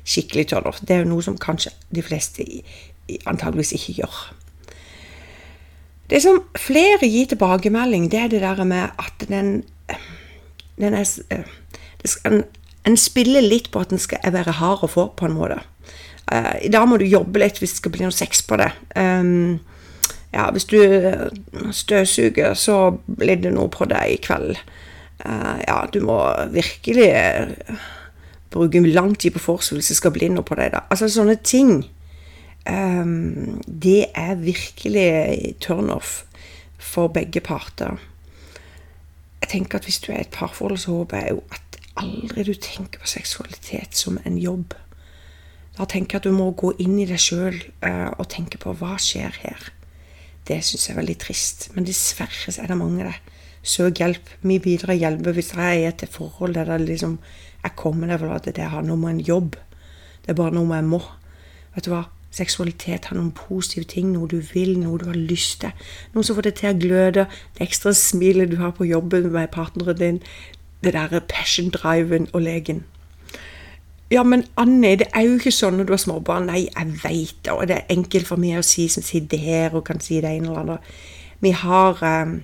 Skikkelig 0.05 0.49
turnoff. 0.51 0.81
Det 0.81 0.97
er 0.97 1.05
jo 1.05 1.13
noe 1.13 1.23
som 1.25 1.37
kanskje 1.39 1.71
de 1.95 2.03
fleste 2.05 2.45
antageligvis 3.25 3.73
ikke 3.77 4.01
gjør. 4.01 4.17
Det 6.09 6.19
som 6.21 6.43
flere 6.59 7.07
gir 7.09 7.31
tilbakemelding, 7.31 8.11
det 8.11 8.19
er 8.19 8.27
det 8.27 8.41
der 8.43 8.63
med 8.63 8.91
at 9.01 9.25
den, 9.29 9.63
den 10.77 10.93
er, 10.93 11.07
skal, 12.05 12.43
En 12.85 12.97
spiller 12.97 13.41
litt 13.41 13.71
på 13.73 13.81
at 13.81 13.93
den 13.93 14.01
skal 14.01 14.21
være 14.33 14.57
hard 14.59 14.85
å 14.85 14.91
få, 14.91 15.07
på 15.17 15.27
en 15.27 15.37
måte. 15.37 15.61
Uh, 16.31 16.55
I 16.65 16.71
dag 16.73 16.87
må 16.89 16.97
du 16.97 17.05
jobbe 17.05 17.41
litt 17.41 17.59
hvis 17.61 17.75
det 17.75 17.81
skal 17.81 17.93
bli 17.93 18.05
noe 18.05 18.15
sex 18.15 18.41
på 18.45 18.57
det. 18.61 18.71
Um, 18.97 19.59
ja, 20.33 20.49
hvis 20.51 20.67
du 20.67 20.79
støvsuger, 21.73 22.53
så 22.59 22.97
blir 23.05 23.39
det 23.41 23.53
noe 23.55 23.71
på 23.73 23.87
deg 23.89 24.15
i 24.15 24.21
kveld. 24.21 24.57
Uh, 25.23 25.57
ja, 25.63 25.79
du 25.93 26.01
må 26.05 26.19
virkelig 26.53 27.11
bruke 28.53 28.81
lang 28.87 29.15
tid 29.19 29.35
på 29.35 29.43
forspill 29.43 29.81
hvis 29.81 29.93
det 29.93 29.99
skal 29.99 30.13
bli 30.15 30.29
noe 30.33 30.45
på 30.45 30.57
deg. 30.59 30.73
da. 30.75 30.85
Altså 30.89 31.09
sånne 31.11 31.37
ting. 31.41 31.77
Um, 32.65 33.61
det 33.67 34.09
er 34.17 34.41
virkelig 34.41 35.55
turnoff 35.61 36.23
for 36.81 37.13
begge 37.13 37.41
parter. 37.45 37.99
Jeg 39.41 39.51
tenker 39.51 39.77
at 39.77 39.85
hvis 39.85 40.01
du 40.01 40.09
er 40.11 40.23
et 40.23 40.33
parforhold, 40.33 40.79
så 40.81 40.99
håper 40.99 41.21
jeg 41.21 41.35
jo 41.35 41.43
at 41.53 41.64
aldri 41.99 42.45
du 42.47 42.53
tenker 42.53 43.01
på 43.01 43.09
seksualitet 43.09 43.95
som 43.97 44.19
en 44.25 44.37
jobb. 44.41 44.75
Da 45.75 45.87
tenker 45.89 46.15
jeg 46.15 46.23
at 46.23 46.27
du 46.29 46.35
må 46.35 46.51
gå 46.55 46.71
inn 46.83 46.97
i 47.01 47.07
deg 47.07 47.19
sjøl 47.19 47.57
uh, 47.83 48.11
og 48.15 48.29
tenke 48.31 48.59
på 48.61 48.75
hva 48.79 48.95
skjer 49.01 49.41
her. 49.43 49.71
Det 50.47 50.61
syns 50.63 50.87
jeg 50.87 50.95
er 50.95 51.01
veldig 51.01 51.17
trist. 51.19 51.69
Men 51.75 51.87
dessverre 51.87 52.53
er 52.53 52.71
det 52.71 52.79
mange 52.79 53.07
det. 53.07 53.15
Søk 53.65 53.99
hjelp. 53.99 54.29
Vi 54.45 54.59
bidrar 54.61 54.95
hjelpe 54.95 55.33
hvis 55.33 55.55
jeg 55.57 55.87
er 55.87 55.95
til 55.97 56.11
forhold 56.11 56.53
der 56.55 56.69
det 56.69 56.85
liksom 56.85 57.17
Jeg 57.63 57.75
kommer 57.75 58.07
der 58.07 58.19
for 58.21 58.29
at 58.29 58.45
det 58.45 58.67
har 58.69 58.83
noe 58.85 58.97
med 58.97 59.15
en 59.15 59.25
jobb. 59.25 59.55
Det 60.21 60.29
er 60.31 60.37
bare 60.37 60.53
noe 60.53 60.75
jeg 60.75 60.85
må. 60.85 61.01
Vet 61.73 61.87
du 61.87 61.95
hva? 61.95 62.03
Seksualitet 62.35 63.07
har 63.07 63.15
noen 63.17 63.31
positive 63.33 63.87
ting, 63.87 64.11
noe 64.11 64.27
du 64.27 64.37
vil, 64.43 64.75
noe 64.77 64.99
du 64.99 65.07
har 65.07 65.17
lyst 65.17 65.61
til. 65.63 65.71
Noe 66.13 66.27
som 66.27 66.35
får 66.35 66.49
deg 66.49 66.57
til 66.59 66.69
å 66.69 66.79
gløde. 66.83 67.25
Det 67.55 67.63
ekstra 67.65 67.93
smilet 67.95 68.51
du 68.51 68.57
har 68.59 68.75
på 68.75 68.85
jobben 68.85 69.31
med 69.33 69.53
partneren 69.55 69.97
din. 69.97 70.19
Det 70.83 70.93
derre 70.93 71.21
passion-driven 71.21 72.27
og 72.33 72.41
legen. 72.41 72.83
Ja, 74.11 74.23
men 74.23 74.43
Anne, 74.57 74.95
det 74.99 75.07
er 75.13 75.25
jo 75.25 75.39
ikke 75.39 75.51
sånn 75.51 75.79
når 75.79 75.87
du 75.87 75.93
har 75.95 76.01
småbarn. 76.03 76.45
Nei, 76.51 76.67
jeg 76.67 76.97
veit 77.01 77.39
det, 77.45 77.53
og 77.55 77.65
det 77.69 77.79
er 77.79 77.95
enkelt 77.95 78.29
for 78.29 78.41
meg 78.41 78.59
å 78.59 78.65
si 78.65 78.85
som 78.91 79.03
sitter 79.03 79.41
her 79.41 79.73
og 79.73 79.87
kan 79.87 79.99
si 80.03 80.19
det 80.21 80.29
ene 80.29 80.51
eller 80.51 80.61
andre. 80.61 80.77
Vi 81.41 81.51
har 81.57 82.03
eh, 82.05 82.35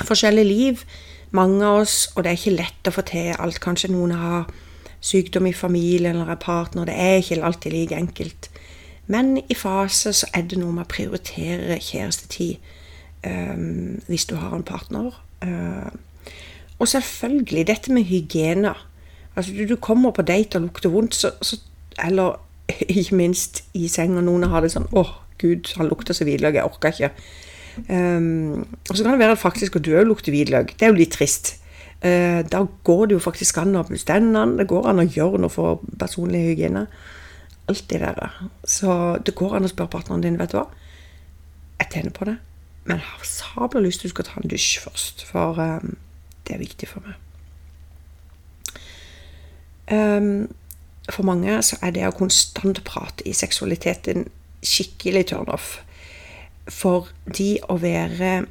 forskjellige 0.00 0.48
liv, 0.48 0.84
mange 1.36 1.60
av 1.66 1.82
oss, 1.82 1.98
og 2.14 2.24
det 2.24 2.32
er 2.32 2.40
ikke 2.40 2.56
lett 2.56 2.88
å 2.88 2.94
få 2.96 3.04
til 3.12 3.34
alt. 3.36 3.60
Kanskje 3.60 3.92
noen 3.92 4.16
har 4.16 4.48
sykdom 5.04 5.46
i 5.46 5.54
familien 5.56 6.16
eller 6.16 6.32
er 6.32 6.40
partner. 6.40 6.88
Det 6.88 6.96
er 6.96 7.20
ikke 7.20 7.42
alltid 7.44 7.76
like 7.76 7.96
enkelt. 7.96 8.50
Men 9.10 9.36
i 9.48 9.54
fase 9.54 10.12
så 10.16 10.28
er 10.34 10.46
det 10.48 10.58
noe 10.60 10.72
med 10.72 10.86
å 10.86 10.90
prioritere 10.90 11.80
kjærestetid 11.82 12.60
um, 13.26 13.98
hvis 14.06 14.26
du 14.30 14.36
har 14.38 14.54
en 14.54 14.66
partner. 14.66 15.16
Uh, 15.42 15.90
og 16.80 16.88
selvfølgelig 16.88 17.66
dette 17.68 17.92
med 17.92 18.08
hygiene. 18.08 18.72
Altså, 19.36 19.52
du, 19.68 19.76
kommer 19.76 20.10
på 20.10 20.22
date 20.22 20.56
og 20.56 20.62
lukter 20.62 20.88
vondt, 20.88 21.14
så, 21.14 21.30
så, 21.42 21.60
eller 22.04 22.40
ikke 22.88 23.14
minst 23.14 23.64
i 23.74 23.88
senga. 23.88 24.22
Noen 24.24 24.48
har 24.48 24.64
det 24.64 24.72
sånn 24.72 24.88
'Å, 24.90 25.04
gud, 25.38 25.70
han 25.76 25.90
lukter 25.92 26.16
så 26.16 26.24
hvitløk, 26.24 26.56
jeg 26.56 26.64
orker 26.64 26.96
ikke'. 26.96 27.12
Um, 27.88 28.66
og 28.90 28.96
så 28.96 29.04
kan 29.04 29.14
det 29.14 29.22
være 29.22 29.36
faktisk 29.36 29.76
at 29.76 29.84
du 29.86 29.94
òg 29.94 30.08
lukter 30.08 30.34
hvitløk. 30.34 30.74
Det 30.78 30.88
er 30.88 30.92
jo 30.92 30.98
litt 30.98 31.14
trist. 31.14 31.54
Uh, 32.00 32.40
da 32.48 32.64
går 32.84 33.06
det 33.06 33.18
jo 33.18 33.22
faktisk 33.22 33.60
an 33.60 33.76
å 33.76 33.84
bestemme 33.86 34.34
den. 34.34 34.56
Det 34.58 34.68
går 34.68 34.88
an 34.90 35.04
å 35.04 35.08
gjøre 35.08 35.40
noe 35.40 35.52
for 35.52 35.84
personlig 36.00 36.42
hygiene. 36.48 36.86
Alt 37.70 37.86
det 37.92 38.00
der. 38.02 38.36
Så 38.64 39.18
det 39.24 39.36
går 39.38 39.56
an 39.56 39.68
å 39.68 39.72
spørre 39.72 39.92
partneren 39.92 40.24
din, 40.24 40.40
vet 40.40 40.52
du 40.52 40.58
hva. 40.58 40.66
Jeg 41.80 41.92
tenner 41.92 42.12
på 42.12 42.26
det, 42.28 42.36
men 42.84 42.98
jeg 42.98 43.08
har 43.08 43.28
sabla 43.28 43.80
lyst 43.80 44.02
til 44.02 44.08
at 44.08 44.10
du 44.10 44.16
skal 44.16 44.26
ta 44.28 44.40
en 44.40 44.50
dusj 44.50 44.80
først. 44.84 45.24
For 45.28 45.60
um, 45.60 45.94
det 46.50 46.56
er 46.56 46.64
viktig 46.64 46.88
for 46.90 47.06
meg. 47.06 47.18
Um, 49.90 50.50
for 51.10 51.26
mange 51.26 51.56
så 51.66 51.78
er 51.82 51.94
det 51.94 52.06
å 52.06 52.14
konstant 52.14 52.82
prate 52.86 53.26
i 53.26 53.34
seksualiteten 53.34 54.28
skikkelig 54.66 55.28
turnoff. 55.30 55.80
For 56.70 57.10
de 57.26 57.56
å 57.70 57.78
være 57.82 58.44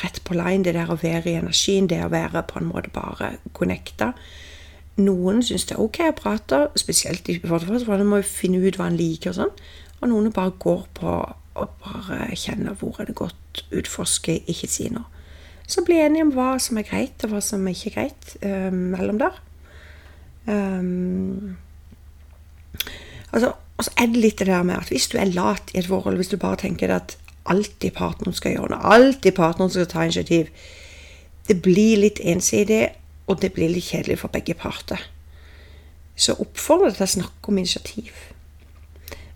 rett 0.00 0.18
på 0.26 0.34
line, 0.34 0.64
det 0.66 0.74
der 0.74 0.90
å 0.90 0.98
være 0.98 1.30
i 1.30 1.38
energien, 1.38 1.86
det 1.90 2.00
å 2.02 2.10
være 2.10 2.42
på 2.48 2.58
en 2.58 2.70
måte 2.72 2.90
bare 2.94 3.36
connecta 3.54 4.14
Noen 4.96 5.42
syns 5.44 5.66
det 5.68 5.74
er 5.74 5.82
ok 5.84 5.98
å 6.06 6.12
prate, 6.16 6.58
spesielt 6.80 7.26
i 7.28 7.34
forhold 7.42 7.84
for 7.84 8.00
de 8.00 8.06
må 8.08 8.22
finne 8.24 8.62
ut 8.64 8.78
hva 8.80 8.86
en 8.88 8.96
liker 8.96 9.34
og 9.34 9.36
sånn. 9.36 9.50
Og 10.00 10.08
noen 10.08 10.32
bare 10.32 10.54
går 10.56 10.86
på 10.96 11.16
og 11.56 11.74
bare 11.82 12.30
kjenner 12.36 12.76
hvor 12.80 12.96
er 13.00 13.10
det 13.10 13.16
godt, 13.16 13.62
utforske, 13.76 14.38
ikke 14.48 14.68
si 14.72 14.88
noe. 14.92 15.04
Så 15.66 15.82
bli 15.86 15.98
enige 15.98 16.26
om 16.26 16.32
hva 16.34 16.56
som 16.62 16.78
er 16.78 16.86
greit, 16.86 17.18
og 17.26 17.34
hva 17.34 17.42
som 17.42 17.66
er 17.66 17.74
ikke 17.74 17.94
greit 17.96 18.36
uh, 18.46 18.70
mellom 18.70 19.18
der. 19.22 19.38
Um, 20.46 21.56
altså, 23.32 23.56
og 23.76 23.84
så 23.84 23.92
er 23.98 24.12
det 24.12 24.22
litt 24.22 24.38
det 24.38 24.46
der 24.46 24.62
med 24.62 24.78
at 24.78 24.92
hvis 24.92 25.08
du 25.10 25.18
er 25.18 25.32
lat 25.34 25.72
i 25.74 25.80
et 25.80 25.88
forhold, 25.90 26.16
hvis 26.16 26.30
du 26.30 26.38
bare 26.40 26.60
tenker 26.62 26.94
at 26.94 27.16
alltid 27.46 27.90
partneren 27.98 28.34
skal 28.34 28.54
gjøre 28.56 28.72
noe, 28.72 28.94
alltid 28.94 29.34
partneren 29.36 29.72
skal 29.72 29.88
ta 29.90 30.06
initiativ, 30.06 30.48
det 31.48 31.60
blir 31.62 32.00
litt 32.02 32.22
ensidig, 32.22 32.88
og 33.26 33.42
det 33.42 33.52
blir 33.54 33.70
litt 33.70 33.90
kjedelig 33.90 34.20
for 34.22 34.32
begge 34.32 34.54
parter. 34.58 35.02
Så 36.16 36.34
oppfordrer 36.40 36.94
deg 36.94 36.98
til 37.00 37.06
å 37.06 37.14
snakke 37.16 37.50
om 37.50 37.58
initiativ. 37.58 38.14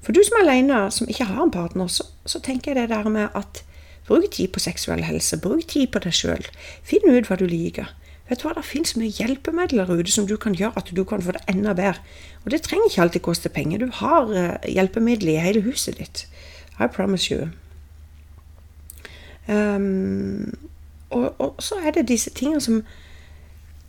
For 0.01 0.17
du 0.17 0.23
som 0.25 0.39
er 0.39 0.47
alene, 0.47 0.79
som 0.95 1.11
ikke 1.11 1.27
har 1.29 1.43
en 1.45 1.53
partner, 1.55 1.91
så, 1.93 2.07
så 2.25 2.41
tenker 2.43 2.73
jeg 2.73 2.81
det 2.81 2.95
der 2.95 3.11
med 3.13 3.35
at 3.37 3.63
bruk 4.11 4.31
tid 4.35 4.51
på 4.51 4.63
seksuell 4.63 5.05
helse, 5.07 5.39
bruk 5.39 5.69
tid 5.71 5.93
på 5.95 6.03
deg 6.03 6.15
sjøl. 6.17 6.47
Finn 6.87 7.07
ut 7.07 7.31
hva 7.31 7.39
du 7.39 7.47
liker. 7.47 7.93
Vet 8.31 8.43
du 8.43 8.47
hva, 8.47 8.55
Det 8.55 8.67
finnes 8.67 8.97
mye 8.99 9.11
hjelpemidler 9.11 9.91
ute 9.91 10.13
som 10.13 10.27
du 10.27 10.37
kan 10.39 10.55
gjøre 10.55 10.79
at 10.79 10.91
du 10.95 11.03
kan 11.05 11.23
få 11.23 11.35
det 11.35 11.43
enda 11.51 11.75
bedre. 11.75 12.03
Og 12.45 12.51
det 12.51 12.63
trenger 12.63 12.91
ikke 12.91 13.03
alltid 13.03 13.23
koste 13.27 13.49
penger. 13.49 13.79
Du 13.79 13.91
har 14.03 14.31
uh, 14.31 14.71
hjelpemidler 14.71 15.35
i 15.35 15.43
hele 15.47 15.63
huset 15.67 15.99
ditt. 15.99 16.27
I 16.79 16.87
promise 16.87 17.31
you. 17.31 17.49
Um, 19.49 20.59
og, 21.11 21.35
og, 21.41 21.55
så 21.59 21.81
er 21.83 21.91
det 21.91 22.09
disse 22.09 22.31
tingene 22.31 22.61
som 22.61 22.83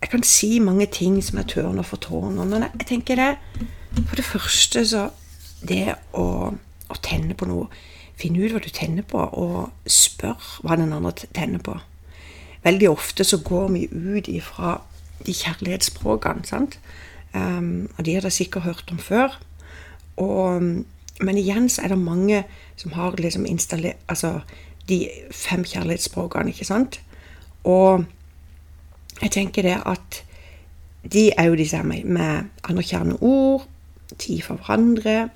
Jeg 0.02 0.10
kan 0.10 0.22
si 0.22 0.58
mange 0.58 0.86
ting 0.86 1.20
som 1.22 1.38
jeg 1.38 1.46
tørner 1.46 1.82
for 1.86 1.96
tårene, 1.96 2.44
men 2.44 2.62
jeg, 2.62 2.70
jeg 2.78 2.86
tenker 2.86 3.16
det 3.16 3.36
For 4.08 4.16
det 4.16 4.24
første 4.24 4.82
så 4.86 5.04
Det 5.68 5.94
å, 6.18 6.24
å 6.90 6.96
tenne 7.02 7.36
på 7.38 7.46
noe 7.46 7.68
Finne 8.22 8.44
ut 8.44 8.54
hva 8.54 8.62
du 8.62 8.70
tenner 8.70 9.02
på, 9.02 9.18
og 9.18 9.90
spør 9.90 10.60
hva 10.62 10.78
den 10.78 10.94
andre 10.94 11.12
tenner 11.34 11.62
på 11.62 11.80
veldig 12.62 12.90
ofte 12.90 13.24
så 13.24 13.38
går 13.42 13.68
vi 13.74 13.86
ut 13.92 14.28
ifra 14.28 14.80
de 15.26 15.34
kjærlighetsspråkene. 15.34 16.46
sant? 16.46 16.78
Um, 17.34 17.88
og 17.98 18.04
de 18.04 18.14
har 18.14 18.20
dere 18.20 18.30
sikkert 18.30 18.62
hørt 18.62 18.88
om 18.90 18.98
før. 18.98 19.40
Og, 20.16 20.62
men 21.20 21.38
igjen 21.38 21.68
så 21.68 21.82
er 21.82 21.88
det 21.88 21.98
mange 21.98 22.44
som 22.76 22.92
har 22.92 23.16
liksom 23.16 23.46
installert 23.46 23.96
Altså 24.08 24.40
de 24.88 25.08
fem 25.30 25.64
kjærlighetsspråkene, 25.64 26.50
ikke 26.50 26.64
sant? 26.64 27.00
Og 27.64 28.04
jeg 29.22 29.30
tenker 29.30 29.62
det 29.62 29.76
at 29.86 30.24
de 31.12 31.30
er 31.38 31.44
jo 31.44 31.54
de 31.54 31.68
samme 31.68 32.02
med 32.04 32.50
anerkjennende 32.64 33.22
ord, 33.22 33.66
tid 34.18 34.42
for 34.42 34.54
hverandre, 34.54 35.30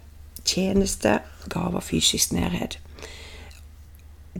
tjeneste, 0.46 1.18
gaver, 1.52 1.80
fysisk 1.84 2.32
nærhet 2.32 2.78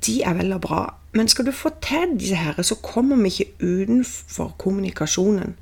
de 0.05 0.23
er 0.23 0.35
vel 0.35 0.53
og 0.53 0.61
bra. 0.61 0.81
Men 1.13 1.29
skal 1.29 1.47
du 1.47 1.53
få 1.53 1.71
til 1.83 2.19
disse 2.21 2.37
her, 2.37 2.63
så 2.63 2.75
kommer 2.75 3.17
vi 3.17 3.29
ikke 3.29 3.53
utenfor 3.61 4.55
kommunikasjonen. 4.59 5.57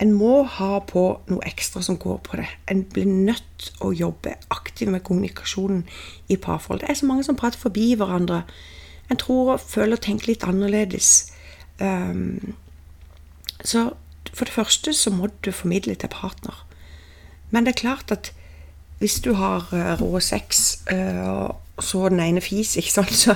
En 0.00 0.12
må 0.12 0.42
ha 0.42 0.78
på 0.84 1.02
noe 1.28 1.44
ekstra 1.48 1.80
som 1.82 1.96
går 1.98 2.18
på 2.24 2.36
det. 2.36 2.48
En 2.68 2.84
blir 2.84 3.08
nødt 3.08 3.70
å 3.80 3.92
jobbe 3.96 4.34
aktivt 4.52 4.92
med 4.92 5.04
kommunikasjonen 5.04 5.86
i 6.28 6.36
parforhold. 6.36 6.80
Det 6.80 6.90
er 6.90 7.00
så 7.00 7.08
mange 7.08 7.24
som 7.24 7.36
prater 7.36 7.60
forbi 7.60 7.94
hverandre. 7.96 8.42
En 9.10 9.20
tror 9.20 9.54
og 9.54 9.60
føler 9.64 9.96
og 9.96 10.04
tenker 10.04 10.32
litt 10.32 10.44
annerledes. 10.44 11.32
Um, 11.80 12.56
så 13.64 13.90
for 14.32 14.44
det 14.44 14.52
første 14.52 14.92
så 14.92 15.10
må 15.12 15.30
du 15.44 15.52
formidle 15.52 15.94
til 15.94 16.12
partner. 16.12 16.66
Men 17.50 17.64
det 17.64 17.76
er 17.76 17.82
klart 17.86 18.12
at 18.12 18.32
hvis 18.98 19.20
du 19.24 19.34
har 19.36 19.68
uh, 19.72 19.94
rå 20.00 20.20
sex 20.24 20.80
uh, 20.92 21.56
og 21.76 21.82
så 21.84 22.08
den 22.08 22.20
ene 22.20 22.40
fis, 22.40 22.76
ikke 22.80 22.92
sant, 22.92 23.12
så, 23.12 23.34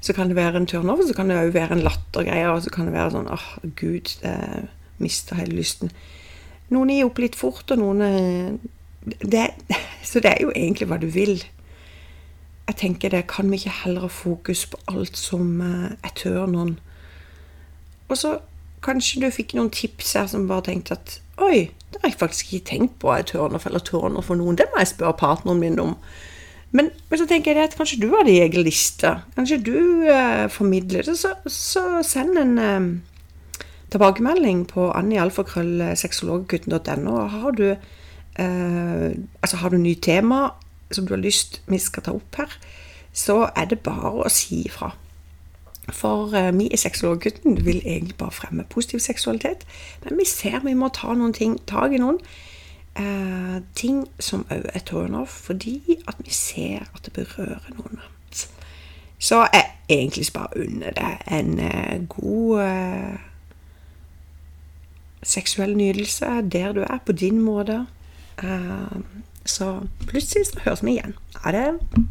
så 0.00 0.14
kan 0.16 0.30
det 0.30 0.36
være 0.36 0.56
en 0.56 0.66
turnover. 0.66 1.06
Så 1.06 1.14
kan 1.16 1.30
det 1.30 1.36
òg 1.36 1.52
være 1.54 1.76
en 1.76 1.84
lattergreie, 1.84 2.48
og 2.48 2.62
så 2.64 2.72
kan 2.72 2.88
det 2.88 2.96
være 2.96 3.12
sånn 3.16 3.28
åh, 3.28 3.48
oh, 3.60 3.72
gud, 3.76 4.14
jeg 4.22 4.68
mister 5.02 5.36
hele 5.36 5.58
lysten. 5.58 5.92
Noen 6.72 6.92
gir 6.94 7.08
opp 7.08 7.20
litt 7.20 7.36
fort, 7.36 7.68
og 7.74 7.82
noen 7.82 8.04
eh, 8.06 8.70
det, 9.20 9.50
Så 10.08 10.22
det 10.24 10.32
er 10.32 10.40
jo 10.44 10.54
egentlig 10.54 10.88
hva 10.88 10.98
du 11.00 11.08
vil. 11.12 11.42
Jeg 12.68 12.78
tenker 12.80 13.12
det, 13.12 13.26
kan 13.28 13.50
vi 13.50 13.60
ikke 13.60 13.82
heller 13.82 14.06
ha 14.06 14.12
fokus 14.12 14.64
på 14.72 14.80
alt 14.88 15.18
som 15.18 15.60
eh, 15.60 15.92
er 16.00 16.16
tørneren? 16.16 16.78
Og 18.08 18.18
så 18.18 18.38
kanskje 18.82 19.22
du 19.22 19.28
fikk 19.32 19.54
noen 19.56 19.70
tips 19.72 20.16
her 20.16 20.26
som 20.30 20.48
bare 20.48 20.70
tenkte 20.70 20.96
at 20.96 21.18
oi, 21.42 21.58
det 21.92 21.98
har 22.02 22.08
jeg 22.08 22.20
faktisk 22.20 22.52
ikke 22.52 22.68
tenkt 22.70 22.94
på 23.02 23.06
er 23.12 23.22
tørner 23.28 23.60
eller 23.68 23.82
tørner 23.84 24.22
for 24.24 24.34
noen. 24.38 24.56
Det 24.58 24.66
må 24.72 24.76
jeg 24.80 24.92
spørre 24.94 25.20
partneren 25.20 25.60
min 25.60 25.80
om. 25.82 25.92
Men, 26.72 26.84
men, 27.10 27.18
så 27.20 27.26
tenker 27.28 27.52
jeg 27.52 27.64
at 27.68 27.76
kanskje 27.76 28.00
du 28.00 28.08
har 28.14 28.22
det 28.24 28.32
i 28.32 28.44
egen 28.46 28.64
liste. 28.64 29.10
Kanskje 29.36 29.58
du 29.60 29.76
eh, 30.08 30.48
formidler 30.48 31.04
det. 31.04 31.18
Så, 31.20 31.28
så 31.52 32.00
send 32.06 32.38
en 32.40 32.58
eh, 32.58 32.80
tilbakemelding 33.92 34.64
på 34.70 34.88
annialfakrøllsexologgutten.no. 34.96 37.14
Har 37.34 37.50
du 37.58 37.68
eh, 37.74 39.08
altså 39.42 39.56
har 39.60 39.68
du 39.68 39.76
nye 39.76 40.00
tema 40.00 40.50
som 40.92 41.06
du 41.06 41.14
har 41.14 41.22
lyst 41.22 41.60
vi 41.68 41.78
skal 41.80 42.02
ta 42.06 42.12
opp 42.16 42.36
her, 42.40 42.50
så 43.12 43.48
er 43.56 43.66
det 43.68 43.84
bare 43.84 44.24
å 44.24 44.28
si 44.32 44.66
ifra. 44.66 44.92
For 45.88 46.34
eh, 46.34 46.58
vi 46.58 46.66
i 46.66 46.76
Sexologgutten 46.76 47.64
vil 47.66 47.82
egentlig 47.84 48.14
bare 48.14 48.30
fremme 48.30 48.64
positiv 48.70 48.98
seksualitet. 48.98 49.66
Men 50.04 50.18
vi 50.18 50.24
ser 50.24 50.60
vi 50.64 50.74
må 50.74 50.88
ta 50.88 51.14
noen 51.14 51.32
ting, 51.32 51.58
tak 51.66 51.92
i 51.92 51.98
noen 51.98 52.20
eh, 52.96 53.58
ting 53.74 54.04
som 54.20 54.46
òg 54.50 54.68
er 54.74 54.84
turn-off, 54.86 55.34
fordi 55.48 55.98
at 56.08 56.16
vi 56.24 56.30
ser 56.30 56.86
at 56.94 57.02
det 57.04 57.12
berører 57.12 57.74
noen. 57.76 58.00
Så 59.22 59.46
jeg 59.52 59.68
egentlig 59.88 60.26
bare 60.34 60.56
unner 60.56 60.90
det 60.90 61.12
en 61.30 61.58
eh, 61.58 62.06
god 62.08 63.18
seksuell 65.22 65.76
nydelse 65.76 66.26
der 66.52 66.72
du 66.72 66.80
er, 66.82 66.98
på 67.06 67.12
din 67.12 67.38
måte. 67.40 67.84
Så 69.44 69.86
plutselig 70.06 70.46
så 70.46 70.58
høres 70.64 70.82
vi 70.82 70.96
igjen. 70.96 71.14
Ha 71.44 71.52
det. 71.52 71.78